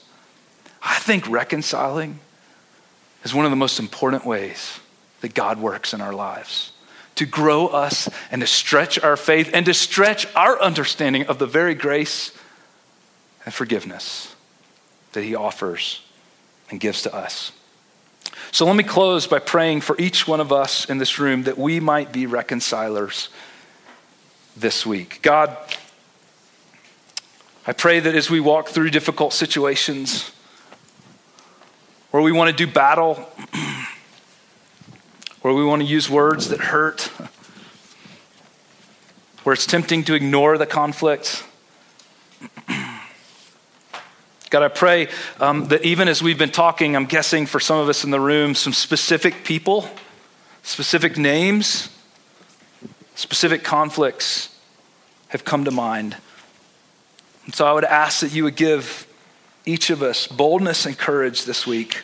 I 0.82 0.98
think 1.00 1.28
reconciling 1.30 2.20
is 3.24 3.34
one 3.34 3.46
of 3.46 3.52
the 3.52 3.58
most 3.58 3.80
important 3.80 4.26
ways 4.26 4.80
that 5.22 5.34
God 5.34 5.60
works 5.60 5.94
in 5.94 6.02
our 6.02 6.14
lives 6.14 6.72
to 7.16 7.26
grow 7.26 7.68
us 7.68 8.08
and 8.32 8.40
to 8.42 8.48
stretch 8.48 8.98
our 9.00 9.18
faith 9.18 9.50
and 9.54 9.66
to 9.66 9.74
stretch 9.74 10.26
our 10.36 10.60
understanding 10.62 11.26
of 11.26 11.38
the 11.38 11.46
very 11.46 11.76
grace 11.76 12.32
and 13.44 13.54
forgiveness 13.54 14.34
that 15.12 15.24
He 15.24 15.36
offers 15.36 16.02
and 16.70 16.80
gives 16.80 17.02
to 17.04 17.16
us. 17.16 17.52
So 18.52 18.66
let 18.66 18.76
me 18.76 18.84
close 18.84 19.28
by 19.28 19.40
praying 19.40 19.82
for 19.82 19.96
each 20.00 20.28
one 20.28 20.40
of 20.40 20.52
us 20.52 20.90
in 20.90 20.98
this 20.98 21.20
room 21.20 21.44
that 21.44 21.58
we 21.58 21.80
might 21.80 22.12
be 22.12 22.26
reconcilers 22.26 23.30
this 24.58 24.86
week. 24.86 25.20
God, 25.22 25.56
I 27.68 27.74
pray 27.74 28.00
that 28.00 28.16
as 28.16 28.30
we 28.30 28.40
walk 28.40 28.70
through 28.70 28.90
difficult 28.90 29.34
situations 29.34 30.32
where 32.12 32.24
we 32.24 32.32
want 32.32 32.50
to 32.50 32.66
do 32.66 32.72
battle, 32.72 33.16
where 35.42 35.54
we 35.54 35.64
want 35.64 35.84
to 35.84 35.88
use 35.88 36.10
words 36.10 36.50
that 36.50 36.60
hurt, 36.60 37.02
where 39.44 39.54
it's 39.54 39.68
tempting 39.68 40.04
to 40.06 40.16
ignore 40.16 40.58
the 40.58 40.66
conflict, 40.66 41.44
God, 44.50 44.64
I 44.64 44.68
pray 44.68 45.10
um, 45.40 45.68
that 45.68 45.84
even 45.86 46.08
as 46.08 46.24
we've 46.24 46.38
been 46.38 46.50
talking, 46.50 46.96
I'm 46.96 47.06
guessing 47.06 47.46
for 47.46 47.60
some 47.60 47.78
of 47.78 47.88
us 47.88 48.04
in 48.04 48.10
the 48.10 48.20
room, 48.20 48.56
some 48.56 48.74
specific 48.74 49.44
people, 49.44 49.88
specific 50.64 51.18
names, 51.18 51.90
specific 53.14 53.64
conflicts 53.64 54.56
have 55.28 55.46
come 55.46 55.66
to 55.66 55.72
mind. 55.72 56.18
And 57.46 57.54
so 57.54 57.68
I 57.68 57.74
would 57.74 57.84
ask 57.84 58.22
that 58.22 58.34
you 58.34 58.44
would 58.46 58.56
give 58.56 59.08
each 59.66 59.92
of 59.92 60.02
us 60.02 60.26
boldness 60.26 60.88
and 60.88 60.98
courage 60.98 61.46
this 61.46 61.68
week 61.68 62.02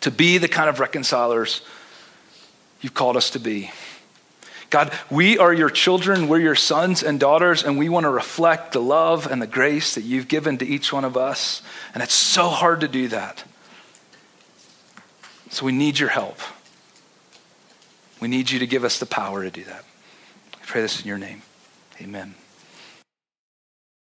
to 0.00 0.10
be 0.10 0.36
the 0.36 0.48
kind 0.48 0.68
of 0.68 0.78
reconcilers 0.78 1.62
you've 2.82 2.92
called 2.92 3.16
us 3.16 3.30
to 3.30 3.38
be. 3.38 3.70
God, 4.74 4.92
we 5.08 5.38
are 5.38 5.52
your 5.54 5.70
children, 5.70 6.26
we're 6.26 6.40
your 6.40 6.56
sons 6.56 7.04
and 7.04 7.20
daughters, 7.20 7.62
and 7.62 7.78
we 7.78 7.88
want 7.88 8.06
to 8.06 8.10
reflect 8.10 8.72
the 8.72 8.80
love 8.80 9.30
and 9.30 9.40
the 9.40 9.46
grace 9.46 9.94
that 9.94 10.02
you've 10.02 10.26
given 10.26 10.58
to 10.58 10.66
each 10.66 10.92
one 10.92 11.04
of 11.04 11.16
us. 11.16 11.62
And 11.94 12.02
it's 12.02 12.12
so 12.12 12.48
hard 12.48 12.80
to 12.80 12.88
do 12.88 13.06
that. 13.06 13.44
So 15.50 15.64
we 15.64 15.70
need 15.70 16.00
your 16.00 16.08
help. 16.08 16.40
We 18.20 18.26
need 18.26 18.50
you 18.50 18.58
to 18.58 18.66
give 18.66 18.82
us 18.82 18.98
the 18.98 19.06
power 19.06 19.44
to 19.44 19.50
do 19.52 19.62
that. 19.62 19.84
I 20.54 20.64
pray 20.66 20.82
this 20.82 21.00
in 21.00 21.06
your 21.06 21.18
name. 21.18 21.42
Amen. 22.00 22.34